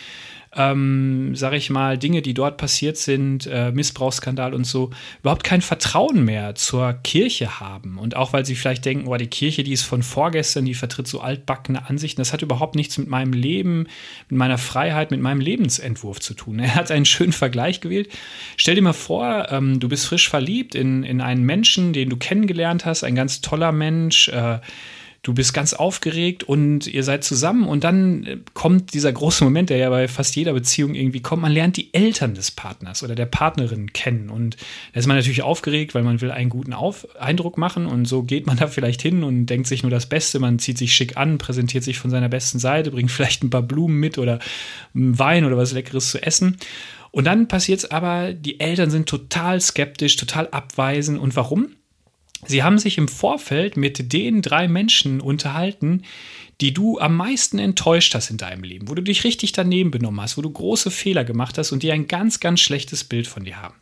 ähm, 0.53 1.33
sage 1.35 1.55
ich 1.55 1.69
mal, 1.69 1.97
Dinge, 1.97 2.21
die 2.21 2.33
dort 2.33 2.57
passiert 2.57 2.97
sind, 2.97 3.47
äh, 3.47 3.71
Missbrauchsskandal 3.71 4.53
und 4.53 4.65
so, 4.65 4.89
überhaupt 5.21 5.45
kein 5.45 5.61
Vertrauen 5.61 6.25
mehr 6.25 6.55
zur 6.55 6.93
Kirche 7.03 7.61
haben. 7.61 7.97
Und 7.97 8.17
auch 8.17 8.33
weil 8.33 8.45
sie 8.45 8.55
vielleicht 8.55 8.83
denken, 8.83 9.07
oh, 9.07 9.15
die 9.15 9.27
Kirche, 9.27 9.63
die 9.63 9.71
ist 9.71 9.83
von 9.83 10.03
vorgestern, 10.03 10.65
die 10.65 10.73
vertritt 10.73 11.07
so 11.07 11.21
altbackene 11.21 11.89
Ansichten, 11.89 12.19
das 12.19 12.33
hat 12.33 12.41
überhaupt 12.41 12.75
nichts 12.75 12.97
mit 12.97 13.07
meinem 13.07 13.31
Leben, 13.31 13.87
mit 14.27 14.37
meiner 14.37 14.57
Freiheit, 14.57 15.11
mit 15.11 15.21
meinem 15.21 15.39
Lebensentwurf 15.39 16.19
zu 16.19 16.33
tun. 16.33 16.59
Er 16.71 16.75
hat 16.75 16.91
einen 16.91 17.05
schönen 17.05 17.33
Vergleich 17.33 17.81
gewählt. 17.81 18.09
Stell 18.55 18.75
dir 18.75 18.81
mal 18.81 18.93
vor, 18.93 19.47
ähm, 19.51 19.79
du 19.79 19.89
bist 19.89 20.05
frisch 20.05 20.29
verliebt 20.29 20.75
in, 20.75 21.03
in 21.03 21.21
einen 21.21 21.43
Menschen, 21.43 21.91
den 21.91 22.09
du 22.09 22.17
kennengelernt 22.17 22.85
hast, 22.85 23.03
ein 23.03 23.15
ganz 23.15 23.41
toller 23.41 23.71
Mensch, 23.71 24.27
äh, 24.29 24.59
du 25.23 25.35
bist 25.35 25.53
ganz 25.53 25.73
aufgeregt 25.73 26.43
und 26.43 26.87
ihr 26.87 27.03
seid 27.03 27.23
zusammen 27.23 27.67
und 27.67 27.83
dann 27.83 28.25
äh, 28.25 28.37
kommt 28.53 28.93
dieser 28.93 29.13
große 29.13 29.43
Moment, 29.43 29.69
der 29.69 29.77
ja 29.77 29.89
bei 29.89 30.07
fast 30.07 30.35
jeder 30.35 30.53
Beziehung 30.53 30.95
irgendwie 30.95 31.21
kommt, 31.21 31.43
man 31.43 31.51
lernt 31.51 31.77
die 31.77 31.93
Eltern 31.93 32.33
des 32.33 32.51
Partners 32.51 33.03
oder 33.03 33.13
der 33.13 33.27
Partnerin 33.27 33.93
kennen 33.93 34.29
und 34.29 34.57
da 34.93 34.99
ist 34.99 35.07
man 35.07 35.17
natürlich 35.17 35.43
aufgeregt, 35.43 35.93
weil 35.93 36.03
man 36.03 36.21
will 36.21 36.31
einen 36.31 36.49
guten 36.49 36.73
Auf 36.73 37.07
Eindruck 37.19 37.57
machen 37.57 37.85
und 37.85 38.05
so 38.05 38.23
geht 38.23 38.47
man 38.47 38.57
da 38.57 38.67
vielleicht 38.67 39.01
hin 39.01 39.23
und 39.23 39.45
denkt 39.45 39.67
sich 39.67 39.83
nur 39.83 39.91
das 39.91 40.07
Beste, 40.07 40.39
man 40.39 40.57
zieht 40.57 40.77
sich 40.77 40.93
schick 40.93 41.17
an, 41.17 41.37
präsentiert 41.37 41.83
sich 41.83 41.99
von 41.99 42.09
seiner 42.09 42.29
besten 42.29 42.57
Seite, 42.57 42.91
bringt 42.91 43.11
vielleicht 43.11 43.43
ein 43.43 43.51
paar 43.51 43.61
Blumen 43.61 43.99
mit 43.99 44.17
oder 44.17 44.39
Wein 44.93 45.45
oder 45.45 45.57
was 45.57 45.73
Leckeres 45.73 46.09
zu 46.09 46.21
essen. 46.23 46.57
Und 47.11 47.25
dann 47.25 47.47
passiert 47.49 47.79
es 47.79 47.91
aber, 47.91 48.33
die 48.33 48.61
Eltern 48.61 48.89
sind 48.89 49.07
total 49.07 49.59
skeptisch, 49.59 50.15
total 50.15 50.47
abweisend. 50.47 51.19
Und 51.19 51.35
warum? 51.35 51.75
Sie 52.45 52.63
haben 52.63 52.79
sich 52.79 52.97
im 52.97 53.07
Vorfeld 53.07 53.77
mit 53.77 54.13
den 54.13 54.41
drei 54.41 54.67
Menschen 54.67 55.21
unterhalten, 55.21 56.03
die 56.59 56.73
du 56.73 56.99
am 56.99 57.15
meisten 57.15 57.59
enttäuscht 57.59 58.13
hast 58.13 58.29
in 58.29 58.37
deinem 58.37 58.63
Leben, 58.63 58.89
wo 58.89 58.95
du 58.95 59.01
dich 59.01 59.23
richtig 59.23 59.51
daneben 59.51 59.91
benommen 59.91 60.21
hast, 60.21 60.37
wo 60.37 60.41
du 60.41 60.51
große 60.51 60.91
Fehler 60.91 61.23
gemacht 61.23 61.57
hast 61.57 61.71
und 61.71 61.83
die 61.83 61.91
ein 61.91 62.07
ganz, 62.07 62.39
ganz 62.39 62.59
schlechtes 62.59 63.03
Bild 63.03 63.27
von 63.27 63.43
dir 63.43 63.61
haben. 63.61 63.75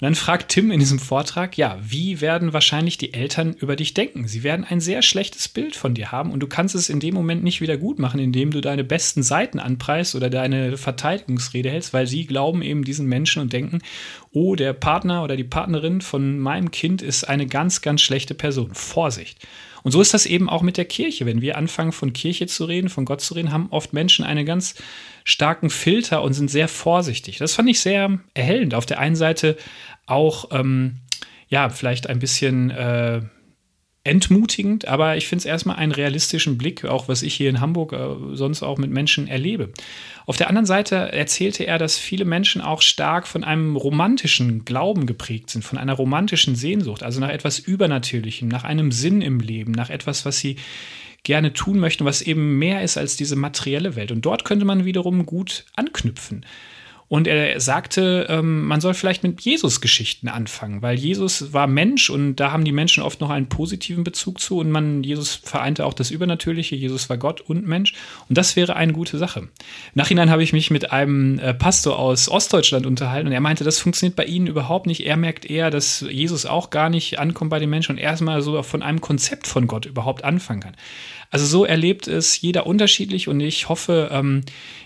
Und 0.00 0.06
dann 0.06 0.14
fragt 0.14 0.50
Tim 0.50 0.70
in 0.70 0.80
diesem 0.80 0.98
Vortrag, 0.98 1.58
ja, 1.58 1.78
wie 1.82 2.22
werden 2.22 2.54
wahrscheinlich 2.54 2.96
die 2.96 3.12
Eltern 3.12 3.52
über 3.52 3.76
dich 3.76 3.92
denken? 3.92 4.26
Sie 4.26 4.42
werden 4.42 4.64
ein 4.66 4.80
sehr 4.80 5.02
schlechtes 5.02 5.46
Bild 5.46 5.76
von 5.76 5.92
dir 5.92 6.10
haben 6.10 6.32
und 6.32 6.40
du 6.40 6.46
kannst 6.46 6.74
es 6.74 6.88
in 6.88 7.00
dem 7.00 7.14
Moment 7.14 7.44
nicht 7.44 7.60
wieder 7.60 7.76
gut 7.76 7.98
machen, 7.98 8.18
indem 8.18 8.50
du 8.50 8.62
deine 8.62 8.82
besten 8.82 9.22
Seiten 9.22 9.58
anpreist 9.58 10.14
oder 10.14 10.30
deine 10.30 10.78
Verteidigungsrede 10.78 11.68
hältst, 11.68 11.92
weil 11.92 12.06
sie 12.06 12.24
glauben 12.24 12.62
eben 12.62 12.82
diesen 12.82 13.08
Menschen 13.08 13.42
und 13.42 13.52
denken, 13.52 13.80
oh, 14.32 14.54
der 14.54 14.72
Partner 14.72 15.22
oder 15.22 15.36
die 15.36 15.44
Partnerin 15.44 16.00
von 16.00 16.38
meinem 16.38 16.70
Kind 16.70 17.02
ist 17.02 17.24
eine 17.24 17.46
ganz, 17.46 17.82
ganz 17.82 18.00
schlechte 18.00 18.32
Person. 18.32 18.70
Vorsicht. 18.72 19.46
Und 19.82 19.92
so 19.92 20.00
ist 20.00 20.14
das 20.14 20.26
eben 20.26 20.48
auch 20.48 20.62
mit 20.62 20.76
der 20.76 20.84
Kirche. 20.84 21.26
Wenn 21.26 21.40
wir 21.40 21.56
anfangen, 21.56 21.92
von 21.92 22.12
Kirche 22.12 22.46
zu 22.46 22.64
reden, 22.64 22.88
von 22.88 23.04
Gott 23.04 23.20
zu 23.20 23.34
reden, 23.34 23.52
haben 23.52 23.68
oft 23.70 23.92
Menschen 23.92 24.24
einen 24.24 24.46
ganz 24.46 24.74
starken 25.24 25.70
Filter 25.70 26.22
und 26.22 26.34
sind 26.34 26.50
sehr 26.50 26.68
vorsichtig. 26.68 27.38
Das 27.38 27.54
fand 27.54 27.68
ich 27.68 27.80
sehr 27.80 28.18
erhellend. 28.34 28.74
Auf 28.74 28.86
der 28.86 28.98
einen 28.98 29.16
Seite 29.16 29.56
auch, 30.06 30.50
ähm, 30.52 30.96
ja, 31.48 31.68
vielleicht 31.68 32.08
ein 32.08 32.18
bisschen 32.18 32.70
äh, 32.70 33.22
entmutigend, 34.02 34.88
aber 34.88 35.18
ich 35.18 35.26
finde 35.28 35.40
es 35.40 35.46
erstmal 35.46 35.76
einen 35.76 35.92
realistischen 35.92 36.56
Blick, 36.56 36.86
auch 36.86 37.08
was 37.08 37.22
ich 37.22 37.34
hier 37.34 37.50
in 37.50 37.60
Hamburg 37.60 37.92
äh, 37.92 38.34
sonst 38.34 38.62
auch 38.62 38.78
mit 38.78 38.90
Menschen 38.90 39.28
erlebe. 39.28 39.72
Auf 40.24 40.38
der 40.38 40.48
anderen 40.48 40.64
Seite 40.64 40.96
erzählte 41.12 41.64
er, 41.66 41.76
dass 41.76 41.98
viele 41.98 42.24
Menschen 42.24 42.62
auch 42.62 42.80
stark 42.80 43.26
von 43.26 43.44
einem 43.44 43.76
romantischen 43.76 44.64
Glauben 44.64 45.04
geprägt 45.04 45.50
sind, 45.50 45.62
von 45.62 45.78
einer 45.78 45.92
romantischen 45.92 46.54
Sehnsucht, 46.54 47.02
also 47.02 47.20
nach 47.20 47.28
etwas 47.28 47.58
Übernatürlichem, 47.58 48.48
nach 48.48 48.64
einem 48.64 48.90
Sinn 48.90 49.20
im 49.20 49.38
Leben, 49.38 49.72
nach 49.72 49.90
etwas, 49.90 50.24
was 50.24 50.38
sie 50.38 50.56
gerne 51.22 51.52
tun 51.52 51.78
möchten, 51.78 52.06
was 52.06 52.22
eben 52.22 52.58
mehr 52.58 52.82
ist 52.82 52.96
als 52.96 53.16
diese 53.16 53.36
materielle 53.36 53.96
Welt. 53.96 54.12
Und 54.12 54.22
dort 54.22 54.46
könnte 54.46 54.64
man 54.64 54.86
wiederum 54.86 55.26
gut 55.26 55.66
anknüpfen. 55.76 56.46
Und 57.10 57.26
er 57.26 57.58
sagte, 57.58 58.28
ähm, 58.28 58.66
man 58.66 58.80
soll 58.80 58.94
vielleicht 58.94 59.24
mit 59.24 59.40
Jesus-Geschichten 59.40 60.28
anfangen, 60.28 60.80
weil 60.80 60.96
Jesus 60.96 61.52
war 61.52 61.66
Mensch 61.66 62.08
und 62.08 62.36
da 62.36 62.52
haben 62.52 62.64
die 62.64 62.70
Menschen 62.70 63.02
oft 63.02 63.20
noch 63.20 63.30
einen 63.30 63.48
positiven 63.48 64.04
Bezug 64.04 64.40
zu 64.40 64.58
und 64.58 64.70
man, 64.70 65.02
Jesus 65.02 65.34
vereinte 65.34 65.86
auch 65.86 65.92
das 65.92 66.12
Übernatürliche, 66.12 66.76
Jesus 66.76 67.10
war 67.10 67.18
Gott 67.18 67.40
und 67.40 67.66
Mensch 67.66 67.94
und 68.28 68.38
das 68.38 68.54
wäre 68.54 68.76
eine 68.76 68.92
gute 68.92 69.18
Sache. 69.18 69.48
Nachhinein 69.94 70.30
habe 70.30 70.44
ich 70.44 70.52
mich 70.52 70.70
mit 70.70 70.92
einem 70.92 71.40
äh, 71.40 71.52
Pastor 71.52 71.98
aus 71.98 72.28
Ostdeutschland 72.28 72.86
unterhalten 72.86 73.26
und 73.26 73.32
er 73.32 73.40
meinte, 73.40 73.64
das 73.64 73.80
funktioniert 73.80 74.14
bei 74.14 74.26
ihnen 74.26 74.46
überhaupt 74.46 74.86
nicht. 74.86 75.04
Er 75.04 75.16
merkt 75.16 75.44
eher, 75.44 75.72
dass 75.72 76.02
Jesus 76.08 76.46
auch 76.46 76.70
gar 76.70 76.90
nicht 76.90 77.18
ankommt 77.18 77.50
bei 77.50 77.58
den 77.58 77.70
Menschen 77.70 77.96
und 77.96 77.98
erstmal 77.98 78.40
so 78.40 78.62
von 78.62 78.84
einem 78.84 79.00
Konzept 79.00 79.48
von 79.48 79.66
Gott 79.66 79.84
überhaupt 79.84 80.22
anfangen 80.22 80.60
kann. 80.60 80.76
Also 81.30 81.46
so 81.46 81.64
erlebt 81.64 82.08
es 82.08 82.40
jeder 82.40 82.66
unterschiedlich 82.66 83.28
und 83.28 83.40
ich 83.40 83.68
hoffe, 83.68 84.10
ähm, 84.12 84.42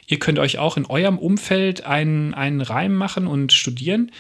ihr 0.07 0.19
könnt 0.19 0.39
euch 0.39 0.59
auch 0.59 0.77
in 0.77 0.85
eurem 0.85 1.19
Umfeld 1.19 1.85
einen, 1.85 2.35
einen 2.35 2.61
Reim 2.61 2.95
machen 2.95 3.27
und 3.27 3.53
studieren, 3.53 4.13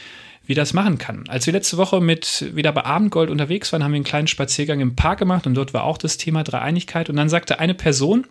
wie 0.46 0.54
das 0.54 0.72
machen 0.72 0.98
kann. 0.98 1.24
Als 1.28 1.46
wir 1.46 1.52
letzte 1.52 1.76
Woche 1.76 2.00
mit 2.00 2.50
wieder 2.54 2.72
bei 2.72 2.84
Abendgold 2.84 3.30
unterwegs 3.30 3.72
waren, 3.72 3.84
haben 3.84 3.92
wir 3.92 3.96
einen 3.96 4.04
kleinen 4.04 4.26
Spaziergang 4.26 4.80
im 4.80 4.96
Park 4.96 5.18
gemacht 5.18 5.46
und 5.46 5.54
dort 5.54 5.74
war 5.74 5.84
auch 5.84 5.98
das 5.98 6.16
Thema 6.16 6.44
Dreieinigkeit 6.44 7.10
und 7.10 7.16
dann 7.16 7.28
sagte 7.28 7.58
eine 7.58 7.74
Person, 7.74 8.26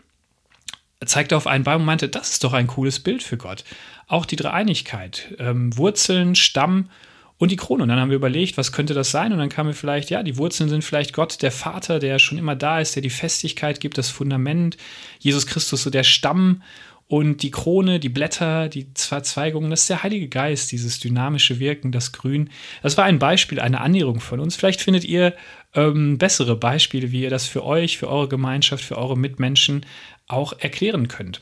zeigte 1.06 1.38
auf 1.38 1.48
einen 1.48 1.64
Baum 1.64 1.82
und 1.82 1.86
meinte, 1.86 2.10
das 2.10 2.32
ist 2.32 2.44
doch 2.44 2.54
ein 2.54 2.68
cooles 2.68 3.00
Bild 3.00 3.24
für 3.24 3.38
Gott. 3.38 3.64
Auch 4.08 4.26
die 4.26 4.36
Dreieinigkeit, 4.36 5.36
ähm, 5.40 5.76
Wurzeln, 5.78 6.36
Stamm 6.36 6.90
und 7.38 7.52
die 7.52 7.56
Krone. 7.56 7.84
Und 7.84 7.90
dann 7.90 8.00
haben 8.00 8.10
wir 8.10 8.16
überlegt, 8.16 8.58
was 8.58 8.72
könnte 8.72 8.94
das 8.94 9.12
sein? 9.12 9.34
Und 9.34 9.40
dann 9.40 9.50
kamen 9.50 9.70
wir 9.70 9.76
vielleicht, 9.76 10.10
ja, 10.10 10.24
die 10.24 10.38
Wurzeln 10.38 10.70
sind 10.70 10.84
vielleicht 10.84 11.14
Gott, 11.14 11.42
der 11.42 11.52
Vater, 11.52 12.00
der 12.00 12.20
schon 12.20 12.38
immer 12.38 12.56
da 12.56 12.80
ist, 12.80 12.96
der 12.96 13.02
die 13.02 13.10
Festigkeit 13.10 13.80
gibt, 13.80 13.98
das 13.98 14.10
Fundament, 14.10 14.78
Jesus 15.20 15.48
Christus, 15.48 15.84
so 15.84 15.90
der 15.90 16.04
Stamm 16.04 16.62
und 17.08 17.44
die 17.44 17.52
Krone, 17.52 18.00
die 18.00 18.10
Blätter, 18.10 18.70
die 18.70 18.88
Verzweigungen, 18.96 19.70
das 19.70 19.82
ist 19.82 19.90
der 19.90 20.04
Heilige 20.04 20.30
Geist, 20.30 20.72
dieses 20.72 21.00
dynamische 21.00 21.60
Wirken, 21.60 21.92
das 21.92 22.12
Grün. 22.12 22.50
Das 22.82 22.98
war 22.98 23.06
ein 23.06 23.20
Beispiel, 23.20 23.60
eine 23.60 23.82
Annäherung 23.82 24.20
von 24.20 24.40
uns. 24.40 24.56
Vielleicht 24.56 24.82
findet 24.82 25.04
ihr 25.04 25.36
ähm, 25.76 26.18
bessere 26.18 26.56
Beispiele, 26.56 27.12
wie 27.12 27.24
ihr 27.24 27.30
das 27.30 27.46
für 27.46 27.64
euch, 27.66 27.98
für 27.98 28.10
eure 28.10 28.30
Gemeinschaft, 28.30 28.84
für 28.84 28.98
eure 28.98 29.18
Mitmenschen 29.18 29.86
auch 30.28 30.54
erklären 30.58 31.08
könnt. 31.08 31.42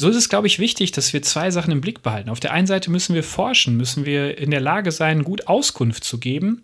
So 0.00 0.08
ist 0.08 0.14
es, 0.14 0.28
glaube 0.28 0.46
ich, 0.46 0.60
wichtig, 0.60 0.92
dass 0.92 1.12
wir 1.12 1.22
zwei 1.22 1.50
Sachen 1.50 1.72
im 1.72 1.80
Blick 1.80 2.04
behalten. 2.04 2.30
Auf 2.30 2.38
der 2.38 2.52
einen 2.52 2.68
Seite 2.68 2.88
müssen 2.88 3.16
wir 3.16 3.24
forschen, 3.24 3.76
müssen 3.76 4.06
wir 4.06 4.38
in 4.38 4.52
der 4.52 4.60
Lage 4.60 4.92
sein, 4.92 5.24
gut 5.24 5.48
Auskunft 5.48 6.04
zu 6.04 6.18
geben, 6.18 6.62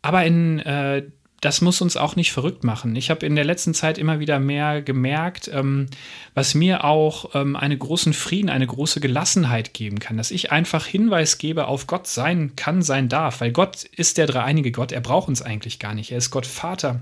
aber 0.00 0.24
in, 0.24 0.60
äh, 0.60 1.02
das 1.40 1.60
muss 1.60 1.80
uns 1.80 1.96
auch 1.96 2.14
nicht 2.14 2.30
verrückt 2.30 2.62
machen. 2.62 2.94
Ich 2.94 3.10
habe 3.10 3.26
in 3.26 3.34
der 3.34 3.44
letzten 3.44 3.74
Zeit 3.74 3.98
immer 3.98 4.20
wieder 4.20 4.38
mehr 4.38 4.80
gemerkt, 4.80 5.50
ähm, 5.52 5.88
was 6.34 6.54
mir 6.54 6.84
auch 6.84 7.34
ähm, 7.34 7.56
einen 7.56 7.80
großen 7.80 8.12
Frieden, 8.12 8.48
eine 8.48 8.68
große 8.68 9.00
Gelassenheit 9.00 9.74
geben 9.74 9.98
kann, 9.98 10.16
dass 10.16 10.30
ich 10.30 10.52
einfach 10.52 10.86
Hinweis 10.86 11.38
gebe 11.38 11.66
auf 11.66 11.88
Gott 11.88 12.06
sein 12.06 12.54
kann, 12.54 12.82
sein 12.82 13.08
darf, 13.08 13.40
weil 13.40 13.50
Gott 13.50 13.82
ist 13.82 14.18
der 14.18 14.28
dreieinige 14.28 14.70
Gott, 14.70 14.92
er 14.92 15.00
braucht 15.00 15.26
uns 15.26 15.42
eigentlich 15.42 15.80
gar 15.80 15.94
nicht. 15.94 16.12
Er 16.12 16.18
ist 16.18 16.30
Gott 16.30 16.46
Vater, 16.46 17.00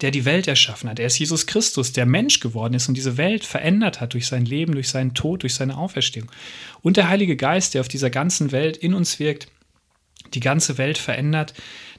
der 0.00 0.10
die 0.10 0.24
Welt 0.24 0.48
erschaffen 0.48 0.88
hat. 0.88 0.98
Er 0.98 1.06
ist 1.06 1.18
Jesus 1.18 1.46
Christus, 1.46 1.92
der 1.92 2.06
Mensch 2.06 2.40
geworden 2.40 2.74
ist 2.74 2.88
und 2.88 2.94
diese 2.94 3.16
Welt 3.16 3.44
verändert 3.44 4.00
hat 4.00 4.14
durch 4.14 4.26
sein 4.26 4.44
Leben, 4.44 4.74
durch 4.74 4.88
seinen 4.88 5.14
Tod, 5.14 5.42
durch 5.42 5.54
seine 5.54 5.76
Auferstehung. 5.76 6.30
Und 6.82 6.96
der 6.96 7.08
Heilige 7.08 7.36
Geist, 7.36 7.74
der 7.74 7.80
auf 7.80 7.88
dieser 7.88 8.10
ganzen 8.10 8.52
Welt 8.52 8.76
in 8.76 8.94
uns 8.94 9.18
wirkt, 9.18 9.48
die 10.32 10.40
ganze 10.40 10.78
Welt 10.78 10.98
verändert. 10.98 11.54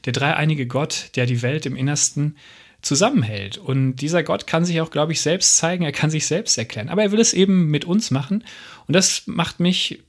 Der 0.06 0.14
dreieinige 0.14 0.68
Gott, 0.68 1.12
der 1.16 1.26
die 1.26 1.42
Welt 1.42 1.66
im 1.66 1.76
Innersten 1.76 2.38
zusammenhält. 2.82 3.58
Und 3.58 3.98
dieser 3.98 4.24
Gott 4.24 4.46
kann 4.46 4.66
sich 4.66 4.80
auch, 4.82 4.92
glaube 4.92 5.12
ich, 5.12 5.22
selbst 5.22 5.58
zeigen, 5.58 5.84
er 5.84 5.92
kann 5.92 6.10
sich 6.10 6.28
selbst 6.28 6.58
erklären. 6.58 6.90
Aber 6.90 7.02
er 7.02 7.12
will 7.12 7.20
es 7.20 7.34
eben 7.34 7.68
mit 7.68 7.86
uns 7.86 8.12
machen. 8.12 8.44
Und 8.88 8.96
das 8.96 9.24
macht 9.26 9.60
mich 9.60 10.04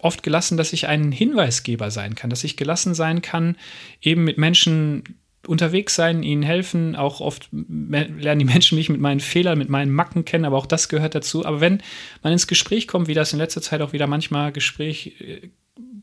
oft 0.00 0.22
gelassen, 0.22 0.56
dass 0.56 0.72
ich 0.72 0.86
ein 0.88 1.12
Hinweisgeber 1.12 1.90
sein 1.90 2.14
kann, 2.14 2.30
dass 2.30 2.44
ich 2.44 2.56
gelassen 2.56 2.94
sein 2.94 3.20
kann, 3.20 3.56
eben 4.00 4.24
mit 4.24 4.38
Menschen 4.38 5.04
unterwegs 5.46 5.94
sein, 5.94 6.22
ihnen 6.22 6.42
helfen. 6.42 6.96
Auch 6.96 7.20
oft 7.20 7.48
lernen 7.50 8.38
die 8.38 8.44
Menschen 8.44 8.76
mich 8.76 8.88
mit 8.88 9.00
meinen 9.00 9.20
Fehlern, 9.20 9.58
mit 9.58 9.68
meinen 9.68 9.92
Macken 9.92 10.24
kennen, 10.24 10.44
aber 10.44 10.56
auch 10.56 10.66
das 10.66 10.88
gehört 10.88 11.14
dazu. 11.14 11.44
Aber 11.44 11.60
wenn 11.60 11.82
man 12.22 12.32
ins 12.32 12.46
Gespräch 12.46 12.86
kommt, 12.86 13.08
wie 13.08 13.14
das 13.14 13.32
in 13.32 13.38
letzter 13.38 13.62
Zeit 13.62 13.82
auch 13.82 13.92
wieder 13.92 14.06
manchmal 14.06 14.52
Gespräch 14.52 15.20
äh, 15.20 15.48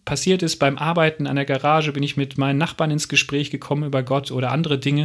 passiert 0.10 0.42
ist 0.42 0.58
beim 0.58 0.80
Arbeiten 0.80 1.28
an 1.28 1.36
der 1.36 1.46
Garage, 1.46 1.92
bin 1.92 2.02
ich 2.02 2.18
mit 2.18 2.40
meinen 2.40 2.58
Nachbarn 2.58 2.90
ins 2.90 3.10
Gespräch 3.10 3.52
gekommen 3.52 3.84
über 3.84 4.02
Gott 4.02 4.32
oder 4.32 4.50
andere 4.50 4.80
Dinge. 4.80 5.04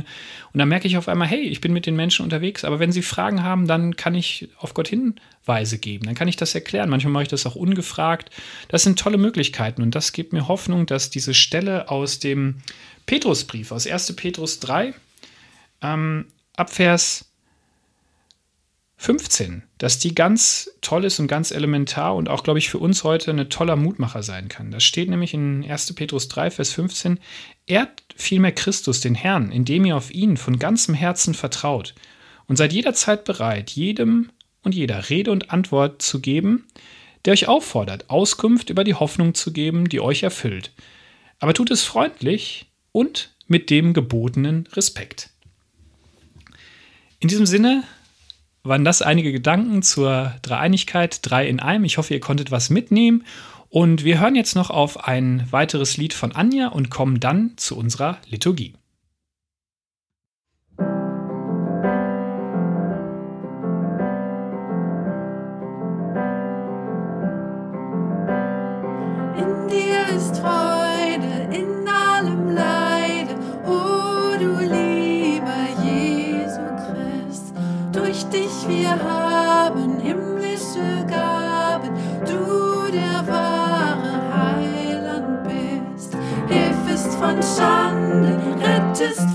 Und 0.54 0.58
dann 0.58 0.68
merke 0.70 0.88
ich 0.88 0.96
auf 0.96 1.08
einmal, 1.08 1.28
hey, 1.28 1.42
ich 1.42 1.60
bin 1.60 1.74
mit 1.74 1.84
den 1.84 1.94
Menschen 1.94 2.22
unterwegs, 2.22 2.64
aber 2.64 2.78
wenn 2.78 2.90
sie 2.90 3.02
Fragen 3.02 3.42
haben, 3.42 3.66
dann 3.66 3.96
kann 3.96 4.14
ich 4.14 4.48
auf 4.56 4.72
Gott 4.72 4.88
Hinweise 4.88 5.76
geben. 5.76 6.06
Dann 6.06 6.14
kann 6.14 6.26
ich 6.26 6.36
das 6.36 6.54
erklären. 6.54 6.88
Manchmal 6.88 7.12
mache 7.12 7.24
ich 7.24 7.28
das 7.28 7.44
auch 7.44 7.54
ungefragt. 7.54 8.30
Das 8.68 8.82
sind 8.82 8.98
tolle 8.98 9.18
Möglichkeiten 9.18 9.82
und 9.82 9.94
das 9.94 10.12
gibt 10.12 10.32
mir 10.32 10.48
Hoffnung, 10.48 10.86
dass 10.86 11.10
diese 11.10 11.34
Stelle 11.34 11.90
aus 11.90 12.18
dem 12.18 12.62
Petrusbrief, 13.04 13.72
aus 13.72 13.86
1. 13.86 14.16
Petrus 14.16 14.58
3, 14.60 14.94
ähm, 15.82 16.24
Abvers 16.56 17.26
15, 19.04 19.64
dass 19.76 19.98
die 19.98 20.14
ganz 20.14 20.70
toll 20.80 21.04
ist 21.04 21.18
und 21.18 21.26
ganz 21.26 21.50
elementar 21.50 22.14
und 22.16 22.30
auch, 22.30 22.42
glaube 22.42 22.58
ich, 22.58 22.70
für 22.70 22.78
uns 22.78 23.04
heute 23.04 23.32
ein 23.32 23.50
toller 23.50 23.76
Mutmacher 23.76 24.22
sein 24.22 24.48
kann. 24.48 24.70
Das 24.70 24.82
steht 24.82 25.10
nämlich 25.10 25.34
in 25.34 25.62
1. 25.62 25.92
Petrus 25.92 26.28
3, 26.28 26.50
Vers 26.50 26.72
15. 26.72 27.20
Ehrt 27.66 28.02
vielmehr 28.16 28.52
Christus, 28.52 29.00
den 29.00 29.14
Herrn, 29.14 29.52
indem 29.52 29.84
ihr 29.84 29.98
auf 29.98 30.10
ihn 30.10 30.38
von 30.38 30.58
ganzem 30.58 30.94
Herzen 30.94 31.34
vertraut 31.34 31.94
und 32.46 32.56
seid 32.56 32.72
jederzeit 32.72 33.26
bereit, 33.26 33.72
jedem 33.72 34.30
und 34.62 34.74
jeder 34.74 35.10
Rede 35.10 35.32
und 35.32 35.50
Antwort 35.50 36.00
zu 36.00 36.20
geben, 36.22 36.66
der 37.26 37.34
euch 37.34 37.46
auffordert, 37.46 38.08
Auskunft 38.08 38.70
über 38.70 38.84
die 38.84 38.94
Hoffnung 38.94 39.34
zu 39.34 39.52
geben, 39.52 39.86
die 39.86 40.00
euch 40.00 40.22
erfüllt. 40.22 40.72
Aber 41.40 41.52
tut 41.52 41.70
es 41.70 41.82
freundlich 41.82 42.72
und 42.90 43.34
mit 43.48 43.68
dem 43.68 43.92
gebotenen 43.92 44.66
Respekt. 44.72 45.28
In 47.20 47.28
diesem 47.28 47.44
Sinne 47.44 47.84
waren 48.64 48.84
das 48.84 49.02
einige 49.02 49.30
Gedanken 49.30 49.82
zur 49.82 50.32
Dreieinigkeit, 50.42 51.20
drei 51.22 51.46
in 51.46 51.60
einem. 51.60 51.84
Ich 51.84 51.98
hoffe, 51.98 52.14
ihr 52.14 52.20
konntet 52.20 52.50
was 52.50 52.70
mitnehmen. 52.70 53.24
Und 53.68 54.04
wir 54.04 54.20
hören 54.20 54.36
jetzt 54.36 54.56
noch 54.56 54.70
auf 54.70 55.06
ein 55.06 55.46
weiteres 55.50 55.96
Lied 55.96 56.14
von 56.14 56.32
Anja 56.32 56.68
und 56.68 56.90
kommen 56.90 57.20
dann 57.20 57.52
zu 57.56 57.76
unserer 57.76 58.18
Liturgie. 58.28 58.74
und 87.34 87.44
Schande 87.44 88.38
rettest 88.60 89.33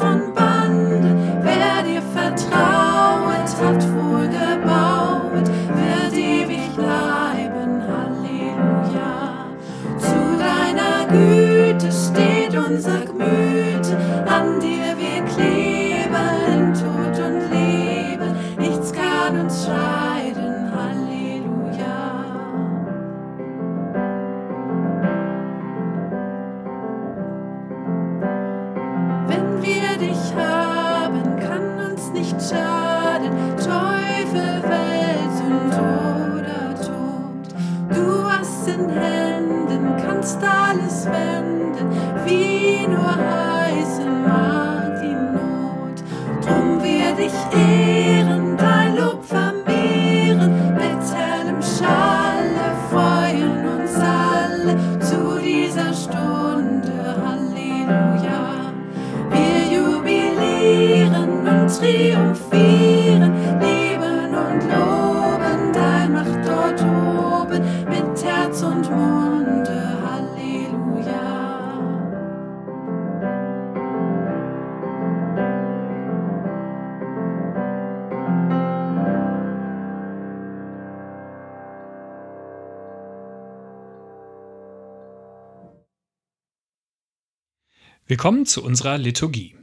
Willkommen 88.10 88.48
zu 88.48 88.64
unserer 88.64 88.98
Liturgie, 88.98 89.56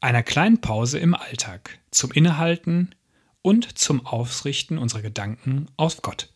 einer 0.00 0.24
kleinen 0.24 0.60
Pause 0.60 0.98
im 0.98 1.14
Alltag 1.14 1.78
zum 1.92 2.10
Innehalten 2.10 2.92
und 3.40 3.78
zum 3.78 4.04
Ausrichten 4.04 4.78
unserer 4.78 5.00
Gedanken 5.00 5.66
auf 5.76 6.02
Gott. 6.02 6.28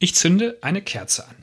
Ich 0.00 0.16
zünde 0.16 0.58
eine 0.62 0.82
Kerze 0.82 1.28
an. 1.28 1.36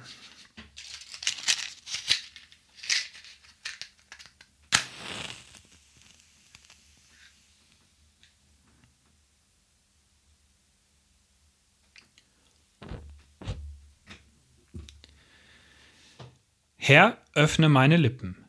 Herr, 16.87 17.17
öffne 17.33 17.67
meine 17.67 17.97
Lippen, 17.97 18.45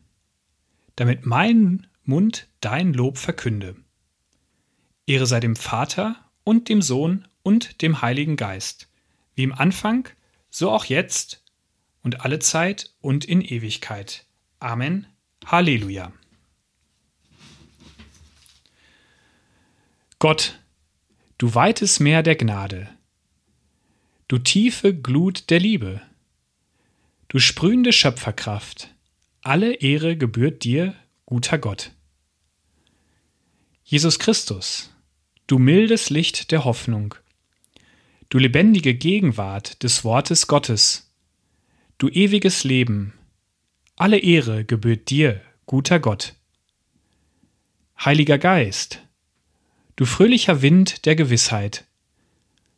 damit 0.94 1.26
mein 1.26 1.88
Mund 2.04 2.46
dein 2.60 2.92
Lob 2.92 3.18
verkünde. 3.18 3.74
Ehre 5.06 5.26
sei 5.26 5.40
dem 5.40 5.56
Vater 5.56 6.14
und 6.44 6.68
dem 6.68 6.80
Sohn 6.80 7.26
und 7.42 7.82
dem 7.82 8.00
Heiligen 8.00 8.36
Geist, 8.36 8.88
wie 9.34 9.42
im 9.42 9.52
Anfang, 9.52 10.08
so 10.50 10.70
auch 10.70 10.84
jetzt 10.84 11.42
und 12.04 12.20
alle 12.20 12.38
Zeit 12.38 12.94
und 13.00 13.24
in 13.24 13.40
Ewigkeit. 13.40 14.24
Amen. 14.60 15.08
Halleluja. 15.44 16.12
Gott, 20.20 20.60
du 21.38 21.56
weites 21.56 21.98
Meer 21.98 22.22
der 22.22 22.36
Gnade, 22.36 22.88
du 24.28 24.38
tiefe 24.38 24.94
Glut 24.94 25.50
der 25.50 25.58
Liebe, 25.58 26.02
Du 27.30 27.40
sprühende 27.40 27.92
Schöpferkraft, 27.92 28.88
alle 29.42 29.74
Ehre 29.74 30.16
gebührt 30.16 30.64
dir, 30.64 30.94
guter 31.26 31.58
Gott. 31.58 31.92
Jesus 33.84 34.18
Christus, 34.18 34.94
du 35.46 35.58
mildes 35.58 36.08
Licht 36.08 36.52
der 36.52 36.64
Hoffnung, 36.64 37.14
du 38.30 38.38
lebendige 38.38 38.94
Gegenwart 38.94 39.82
des 39.82 40.04
Wortes 40.04 40.46
Gottes, 40.46 41.12
du 41.98 42.08
ewiges 42.08 42.64
Leben, 42.64 43.12
alle 43.96 44.20
Ehre 44.20 44.64
gebührt 44.64 45.10
dir, 45.10 45.42
guter 45.66 46.00
Gott. 46.00 46.34
Heiliger 48.02 48.38
Geist, 48.38 49.02
du 49.96 50.06
fröhlicher 50.06 50.62
Wind 50.62 51.04
der 51.04 51.14
Gewissheit, 51.14 51.84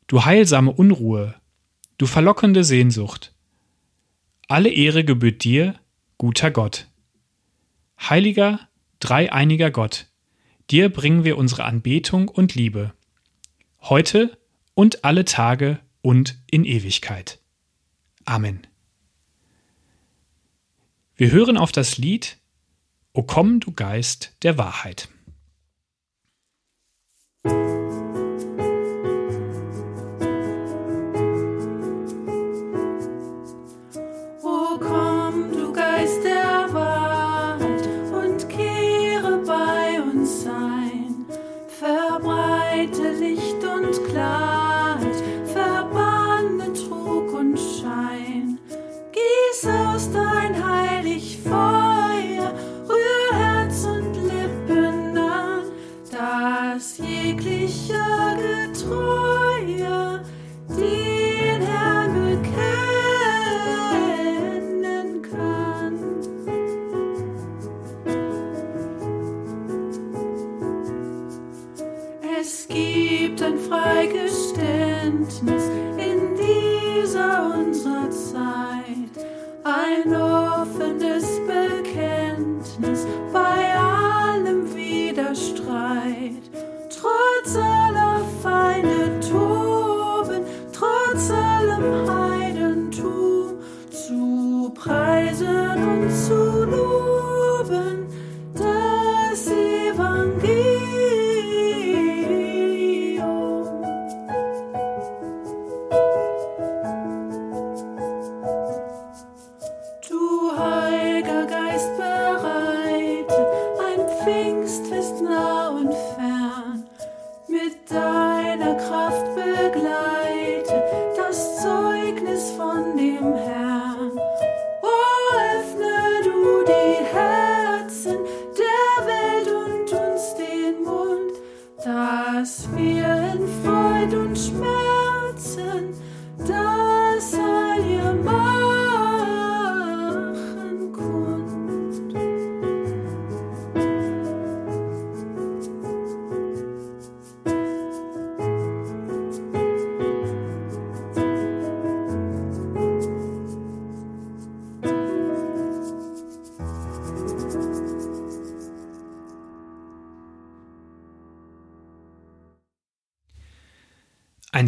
du 0.09 0.25
heilsame 0.25 0.73
Unruhe, 0.73 1.37
du 1.99 2.07
verlockende 2.07 2.65
Sehnsucht, 2.65 3.33
alle 4.51 4.71
Ehre 4.71 5.05
gebührt 5.05 5.45
dir, 5.45 5.79
guter 6.19 6.51
Gott. 6.51 6.89
Heiliger, 8.01 8.69
dreieiniger 8.99 9.71
Gott, 9.71 10.09
dir 10.71 10.89
bringen 10.89 11.23
wir 11.23 11.39
unsere 11.39 11.65
Anbetung 11.65 12.27
und 12.29 12.57
Liebe, 12.57 12.93
heute 13.81 14.37
und 14.75 15.05
alle 15.05 15.25
Tage 15.25 15.79
und 16.03 16.37
in 16.51 16.65
Ewigkeit. 16.65 17.39
Amen. 18.25 18.67
Wir 21.15 21.31
hören 21.31 21.57
auf 21.57 21.71
das 21.71 21.97
Lied 21.97 22.39
O 23.13 23.23
komm, 23.23 23.61
du 23.61 23.71
Geist 23.73 24.37
der 24.43 24.59
Wahrheit. 24.59 25.09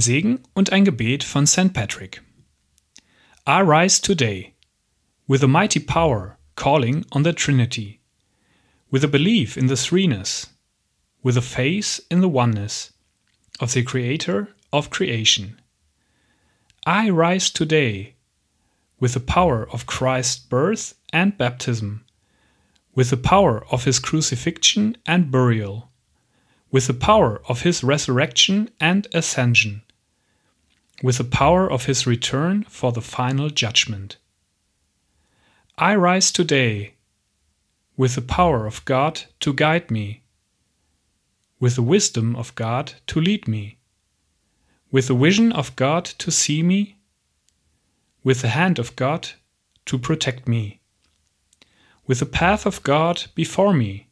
Segen 0.03 0.41
und 0.55 0.73
ein 0.73 0.85
Gebet 0.85 1.23
von 1.23 1.47
St. 1.47 1.73
Patrick. 1.73 2.21
I 3.47 3.63
rise 3.63 4.01
today 4.01 4.55
with 5.29 5.45
a 5.45 5.49
mighty 5.49 5.79
power 5.79 6.37
calling 6.57 7.07
on 7.13 7.23
the 7.23 7.33
Trinity, 7.33 8.01
with 8.91 9.05
a 9.05 9.09
belief 9.09 9.57
in 9.57 9.69
the 9.69 9.77
threeness, 9.77 10.49
with 11.23 11.37
a 11.37 11.41
faith 11.41 12.01
in 12.11 12.21
the 12.21 12.29
oneness 12.29 12.93
of 13.61 13.73
the 13.75 13.85
Creator 13.85 14.49
of 14.73 14.91
creation. 14.91 15.61
I 16.85 17.09
rise 17.09 17.49
today 17.49 18.17
with 18.99 19.15
the 19.15 19.21
power 19.21 19.69
of 19.71 19.87
Christ's 19.87 20.37
birth 20.37 20.95
and 21.13 21.39
baptism, 21.39 22.05
with 22.93 23.11
the 23.11 23.17
power 23.17 23.65
of 23.71 23.85
his 23.85 24.01
crucifixion 24.01 24.97
and 25.07 25.31
burial, 25.31 25.93
with 26.73 26.89
the 26.89 26.95
power 26.95 27.41
of 27.49 27.63
his 27.63 27.85
resurrection 27.85 28.69
and 28.81 29.07
ascension, 29.15 29.83
with 31.03 31.19
the 31.19 31.25
power 31.25 31.71
of 31.71 31.87
his 31.87 32.07
return 32.07 32.65
for 32.65 32.93
the 32.93 33.01
final 33.01 33.49
judgment. 33.51 34.17
I 35.79 35.95
rise 35.95 36.33
today 36.33 36.95
with 37.97 38.15
the 38.15 38.23
power 38.23 38.67
of 38.67 38.85
God 38.85 39.23
to 39.41 39.53
guide 39.53 39.91
me, 39.91 40.23
with 41.61 41.77
the 41.77 41.83
wisdom 41.83 42.35
of 42.35 42.55
God 42.55 42.95
to 43.07 43.21
lead 43.21 43.47
me, 43.47 43.79
with 44.91 45.07
the 45.09 45.15
vision 45.15 45.53
of 45.53 45.77
God 45.77 46.05
to 46.05 46.31
see 46.31 46.63
me, 46.63 46.97
with 48.25 48.43
the 48.43 48.49
hand 48.49 48.79
of 48.79 48.97
God 48.97 49.31
to 49.87 49.99
protect 49.99 50.49
me, 50.49 50.81
with 52.07 52.19
the 52.19 52.27
path 52.27 52.67
of 52.67 52.83
God 52.83 53.25
before 53.35 53.73
me 53.73 54.09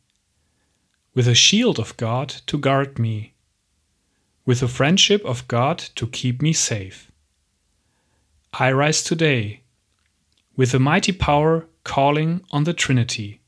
with 1.15 1.27
the 1.27 1.35
shield 1.35 1.79
of 1.79 1.97
God 1.97 2.29
to 2.47 2.59
guard 2.59 2.99
me, 2.99 3.35
with 4.51 4.59
the 4.59 4.67
friendship 4.67 5.25
of 5.25 5.47
God 5.47 5.79
to 5.95 6.09
keep 6.09 6.43
me 6.43 6.53
safe. 6.53 7.13
I 8.53 8.73
rise 8.73 9.05
today 9.05 9.61
with 10.57 10.75
a 10.75 10.81
mighty 10.81 11.13
power 11.13 11.69
calling 11.85 12.41
on 12.51 12.65
the 12.65 12.75
Trinity, 12.75 13.43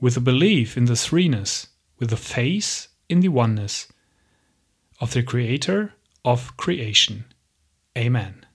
with 0.00 0.16
a 0.16 0.20
belief 0.20 0.76
in 0.76 0.84
the 0.84 0.92
threeness, 0.94 1.66
with 1.98 2.12
a 2.12 2.16
faith 2.16 2.86
in 3.08 3.18
the 3.18 3.28
oneness 3.28 3.88
of 5.00 5.14
the 5.14 5.22
Creator 5.24 5.92
of 6.24 6.56
creation. 6.56 7.24
Amen. 7.98 8.46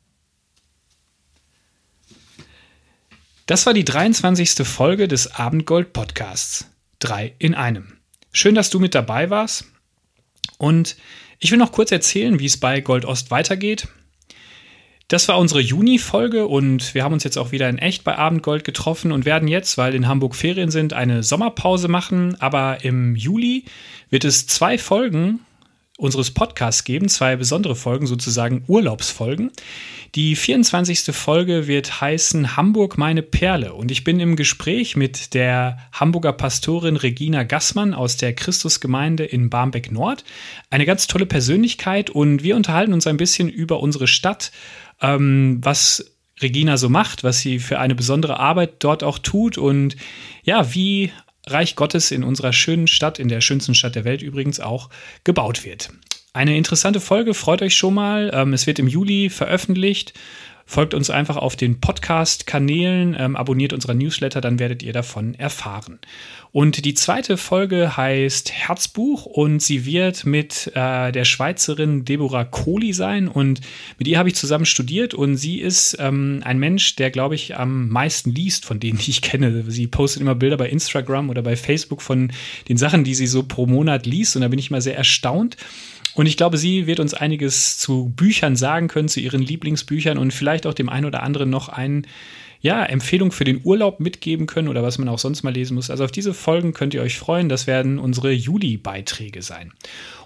Das 3.47 3.65
war 3.65 3.73
die 3.73 3.83
23. 3.83 4.65
Folge 4.65 5.09
des 5.09 5.27
Abendgold 5.27 5.91
Podcasts. 5.91 6.69
Drei 6.99 7.35
in 7.37 7.53
einem. 7.53 7.99
Schön, 8.31 8.55
dass 8.55 8.69
du 8.69 8.79
mit 8.79 8.95
dabei 8.95 9.29
warst. 9.29 9.65
Und 10.57 10.95
ich 11.39 11.51
will 11.51 11.57
noch 11.57 11.71
kurz 11.71 11.91
erzählen, 11.91 12.39
wie 12.39 12.45
es 12.45 12.57
bei 12.57 12.81
Gold 12.81 13.05
Ost 13.05 13.31
weitergeht. 13.31 13.87
Das 15.07 15.27
war 15.27 15.39
unsere 15.39 15.59
Juni-Folge 15.59 16.47
und 16.47 16.93
wir 16.93 17.03
haben 17.03 17.13
uns 17.13 17.23
jetzt 17.23 17.37
auch 17.37 17.51
wieder 17.51 17.67
in 17.67 17.79
echt 17.79 18.03
bei 18.03 18.15
Abendgold 18.15 18.63
getroffen 18.63 19.11
und 19.11 19.25
werden 19.25 19.47
jetzt, 19.47 19.75
weil 19.77 19.95
in 19.95 20.07
Hamburg 20.07 20.35
Ferien 20.35 20.69
sind, 20.69 20.93
eine 20.93 21.23
Sommerpause 21.23 21.87
machen. 21.87 22.39
Aber 22.39 22.83
im 22.83 23.15
Juli 23.15 23.65
wird 24.11 24.23
es 24.23 24.45
zwei 24.45 24.77
Folgen 24.77 25.39
unseres 25.99 26.31
Podcasts 26.31 26.83
geben, 26.83 27.09
zwei 27.09 27.35
besondere 27.35 27.75
Folgen, 27.75 28.07
sozusagen 28.07 28.63
Urlaubsfolgen. 28.67 29.51
Die 30.15 30.35
24. 30.35 31.15
Folge 31.15 31.67
wird 31.67 32.01
heißen 32.01 32.57
Hamburg 32.57 32.97
meine 32.97 33.21
Perle 33.21 33.73
und 33.73 33.91
ich 33.91 34.03
bin 34.03 34.19
im 34.19 34.35
Gespräch 34.35 34.95
mit 34.95 35.33
der 35.33 35.77
Hamburger 35.91 36.33
Pastorin 36.33 36.95
Regina 36.95 37.43
Gassmann 37.43 37.93
aus 37.93 38.17
der 38.17 38.33
Christusgemeinde 38.33 39.25
in 39.25 39.49
Barmbek 39.49 39.91
Nord. 39.91 40.23
Eine 40.69 40.85
ganz 40.85 41.05
tolle 41.05 41.25
Persönlichkeit 41.25 42.09
und 42.09 42.41
wir 42.43 42.55
unterhalten 42.55 42.93
uns 42.93 43.05
ein 43.05 43.17
bisschen 43.17 43.49
über 43.49 43.81
unsere 43.81 44.07
Stadt, 44.07 44.51
ähm, 45.01 45.59
was 45.61 46.15
Regina 46.41 46.77
so 46.77 46.89
macht, 46.89 47.23
was 47.23 47.41
sie 47.41 47.59
für 47.59 47.79
eine 47.79 47.93
besondere 47.93 48.39
Arbeit 48.39 48.75
dort 48.79 49.03
auch 49.03 49.19
tut 49.19 49.57
und 49.57 49.95
ja, 50.43 50.73
wie 50.73 51.11
Reich 51.47 51.75
Gottes 51.75 52.11
in 52.11 52.23
unserer 52.23 52.53
schönen 52.53 52.87
Stadt, 52.87 53.19
in 53.19 53.27
der 53.27 53.41
schönsten 53.41 53.75
Stadt 53.75 53.95
der 53.95 54.05
Welt 54.05 54.21
übrigens 54.21 54.59
auch, 54.59 54.89
gebaut 55.23 55.63
wird. 55.65 55.89
Eine 56.31 56.55
interessante 56.55 56.99
Folge, 56.99 57.33
freut 57.33 57.61
euch 57.61 57.75
schon 57.75 57.95
mal. 57.95 58.31
Ähm, 58.33 58.53
es 58.53 58.67
wird 58.67 58.77
im 58.77 58.87
Juli 58.87 59.29
veröffentlicht. 59.29 60.13
Folgt 60.71 60.93
uns 60.93 61.09
einfach 61.09 61.35
auf 61.35 61.55
den 61.55 61.81
Podcast-Kanälen, 61.81 63.15
ähm, 63.17 63.35
abonniert 63.35 63.73
unsere 63.73 63.95
Newsletter, 63.95 64.39
dann 64.39 64.59
werdet 64.59 64.83
ihr 64.83 64.93
davon 64.93 65.33
erfahren. 65.33 65.97
Und 66.51 66.85
die 66.85 66.93
zweite 66.93 67.37
Folge 67.37 67.97
heißt 67.97 68.51
Herzbuch 68.51 69.25
und 69.25 69.63
sie 69.63 69.87
wird 69.87 70.27
mit 70.27 70.71
äh, 70.75 71.11
der 71.11 71.25
Schweizerin 71.25 72.05
Deborah 72.05 72.43
Kohli 72.43 72.93
sein 72.93 73.27
und 73.27 73.61
mit 73.97 74.07
ihr 74.07 74.19
habe 74.19 74.29
ich 74.29 74.35
zusammen 74.35 74.67
studiert 74.67 75.15
und 75.15 75.37
sie 75.37 75.59
ist 75.59 75.97
ähm, 75.99 76.41
ein 76.43 76.59
Mensch, 76.59 76.95
der 76.97 77.09
glaube 77.09 77.33
ich 77.33 77.57
am 77.57 77.89
meisten 77.89 78.29
liest 78.29 78.63
von 78.63 78.79
denen, 78.79 78.97
die 79.03 79.09
ich 79.09 79.23
kenne. 79.23 79.63
Sie 79.71 79.87
postet 79.87 80.21
immer 80.21 80.35
Bilder 80.35 80.57
bei 80.57 80.69
Instagram 80.69 81.31
oder 81.31 81.41
bei 81.41 81.55
Facebook 81.55 82.03
von 82.03 82.31
den 82.67 82.77
Sachen, 82.77 83.03
die 83.03 83.15
sie 83.15 83.25
so 83.25 83.41
pro 83.41 83.65
Monat 83.65 84.05
liest 84.05 84.35
und 84.35 84.43
da 84.43 84.47
bin 84.49 84.59
ich 84.59 84.69
mal 84.69 84.81
sehr 84.81 84.95
erstaunt. 84.95 85.57
Und 86.19 86.25
ich 86.25 86.35
glaube, 86.35 86.57
sie 86.57 86.85
wird 86.85 86.99
uns 86.99 87.13
einiges 87.13 87.77
zu 87.77 88.11
Büchern 88.13 88.57
sagen 88.57 88.89
können, 88.89 89.07
zu 89.07 89.21
ihren 89.21 89.41
Lieblingsbüchern 89.41 90.17
und 90.17 90.33
vielleicht 90.33 90.67
auch 90.67 90.73
dem 90.73 90.89
einen 90.89 91.05
oder 91.05 91.23
anderen 91.23 91.49
noch 91.49 91.69
einen 91.69 92.07
ja, 92.59 92.83
Empfehlung 92.83 93.31
für 93.31 93.45
den 93.45 93.61
Urlaub 93.63 94.01
mitgeben 94.01 94.45
können 94.45 94.67
oder 94.67 94.83
was 94.83 94.97
man 94.97 95.07
auch 95.07 95.17
sonst 95.17 95.43
mal 95.43 95.53
lesen 95.53 95.75
muss. 95.75 95.89
Also 95.89 96.03
auf 96.03 96.11
diese 96.11 96.33
Folgen 96.33 96.73
könnt 96.73 96.93
ihr 96.93 97.01
euch 97.01 97.17
freuen. 97.17 97.47
Das 97.47 97.67
werden 97.67 97.99
unsere 97.99 98.33
Juli-Beiträge 98.33 99.41
sein. 99.41 99.71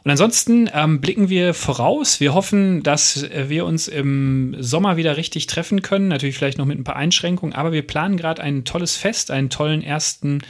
Und 0.04 0.10
ansonsten 0.10 0.68
ähm, 0.74 1.00
blicken 1.00 1.30
wir 1.30 1.54
voraus. 1.54 2.20
Wir 2.20 2.34
hoffen, 2.34 2.82
dass 2.82 3.28
wir 3.48 3.64
uns 3.64 3.88
im 3.88 4.56
Sommer 4.60 4.98
wieder 4.98 5.16
richtig 5.16 5.46
treffen 5.46 5.84
können. 5.84 6.08
Natürlich 6.08 6.36
vielleicht 6.36 6.58
noch 6.58 6.66
mit 6.66 6.80
ein 6.80 6.84
paar 6.84 6.96
Einschränkungen, 6.96 7.54
aber 7.54 7.72
wir 7.72 7.86
planen 7.86 8.18
gerade 8.18 8.42
ein 8.42 8.66
tolles 8.66 8.96
Fest, 8.96 9.30
einen 9.30 9.52
tollen 9.52 9.84
ersten 9.84 10.42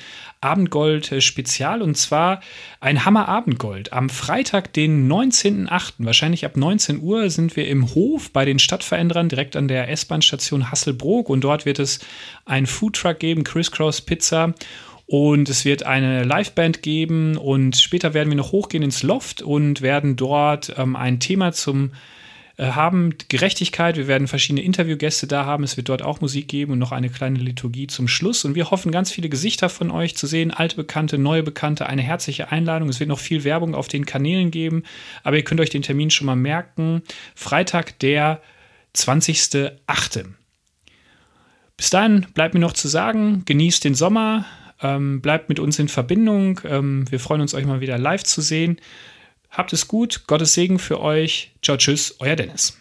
Abendgold-Spezial 0.43 1.81
und 1.81 1.95
zwar 1.95 2.41
ein 2.79 3.05
Hammer-Abendgold. 3.05 3.93
Am 3.93 4.09
Freitag, 4.09 4.73
den 4.73 5.11
19.08., 5.11 5.93
wahrscheinlich 5.99 6.45
ab 6.45 6.57
19 6.57 7.01
Uhr, 7.01 7.29
sind 7.29 7.55
wir 7.55 7.67
im 7.67 7.93
Hof 7.95 8.31
bei 8.31 8.45
den 8.45 8.59
Stadtveränderern 8.59 9.29
direkt 9.29 9.55
an 9.55 9.67
der 9.67 9.89
S-Bahn-Station 9.89 10.71
Hasselbrook 10.71 11.29
und 11.29 11.41
dort 11.43 11.65
wird 11.65 11.79
es 11.79 11.99
einen 12.45 12.67
Foodtruck 12.67 13.19
geben, 13.19 13.43
Crisscross 13.43 14.01
Pizza. 14.01 14.53
Und 15.05 15.49
es 15.49 15.65
wird 15.65 15.83
eine 15.83 16.23
Liveband 16.23 16.81
geben 16.81 17.37
und 17.37 17.75
später 17.75 18.13
werden 18.13 18.29
wir 18.29 18.37
noch 18.37 18.53
hochgehen 18.53 18.83
ins 18.83 19.03
Loft 19.03 19.41
und 19.41 19.81
werden 19.81 20.15
dort 20.15 20.73
ähm, 20.77 20.95
ein 20.95 21.19
Thema 21.19 21.51
zum 21.51 21.87
äh, 21.87 21.91
haben 22.59 23.15
Gerechtigkeit. 23.29 23.97
Wir 23.97 24.07
werden 24.07 24.27
verschiedene 24.27 24.61
Interviewgäste 24.61 25.25
da 25.25 25.45
haben. 25.45 25.63
Es 25.63 25.75
wird 25.75 25.89
dort 25.89 26.03
auch 26.03 26.21
Musik 26.21 26.47
geben 26.47 26.73
und 26.73 26.79
noch 26.79 26.91
eine 26.91 27.09
kleine 27.09 27.39
Liturgie 27.39 27.87
zum 27.87 28.07
Schluss. 28.07 28.45
Und 28.45 28.53
wir 28.53 28.69
hoffen, 28.69 28.91
ganz 28.91 29.11
viele 29.11 29.29
Gesichter 29.29 29.69
von 29.69 29.89
euch 29.89 30.15
zu 30.15 30.27
sehen. 30.27 30.51
Alte 30.51 30.75
Bekannte, 30.75 31.17
neue 31.17 31.41
Bekannte, 31.41 31.87
eine 31.87 32.03
herzliche 32.03 32.51
Einladung. 32.51 32.89
Es 32.89 32.99
wird 32.99 33.07
noch 33.07 33.19
viel 33.19 33.43
Werbung 33.43 33.73
auf 33.73 33.87
den 33.87 34.05
Kanälen 34.05 34.51
geben. 34.51 34.83
Aber 35.23 35.35
ihr 35.35 35.43
könnt 35.43 35.61
euch 35.61 35.71
den 35.71 35.81
Termin 35.81 36.11
schon 36.11 36.27
mal 36.27 36.35
merken. 36.35 37.01
Freitag, 37.33 37.97
der 37.99 38.39
20.08. 38.95 40.25
Bis 41.75 41.89
dahin 41.89 42.27
bleibt 42.35 42.53
mir 42.53 42.59
noch 42.59 42.73
zu 42.73 42.87
sagen, 42.87 43.43
genießt 43.45 43.83
den 43.83 43.95
Sommer, 43.95 44.45
ähm, 44.81 45.21
bleibt 45.21 45.49
mit 45.49 45.59
uns 45.59 45.79
in 45.79 45.87
Verbindung. 45.87 46.61
Ähm, 46.65 47.09
wir 47.09 47.19
freuen 47.19 47.41
uns, 47.41 47.55
euch 47.55 47.65
mal 47.65 47.81
wieder 47.81 47.97
live 47.97 48.23
zu 48.23 48.41
sehen. 48.41 48.79
Habt 49.53 49.71
es 49.71 49.87
gut, 49.87 50.25
Gottes 50.25 50.55
Segen 50.55 50.79
für 50.79 50.99
euch. 50.99 51.51
Ciao, 51.61 51.77
tschüss, 51.77 52.15
euer 52.19 52.35
Dennis. 52.35 52.75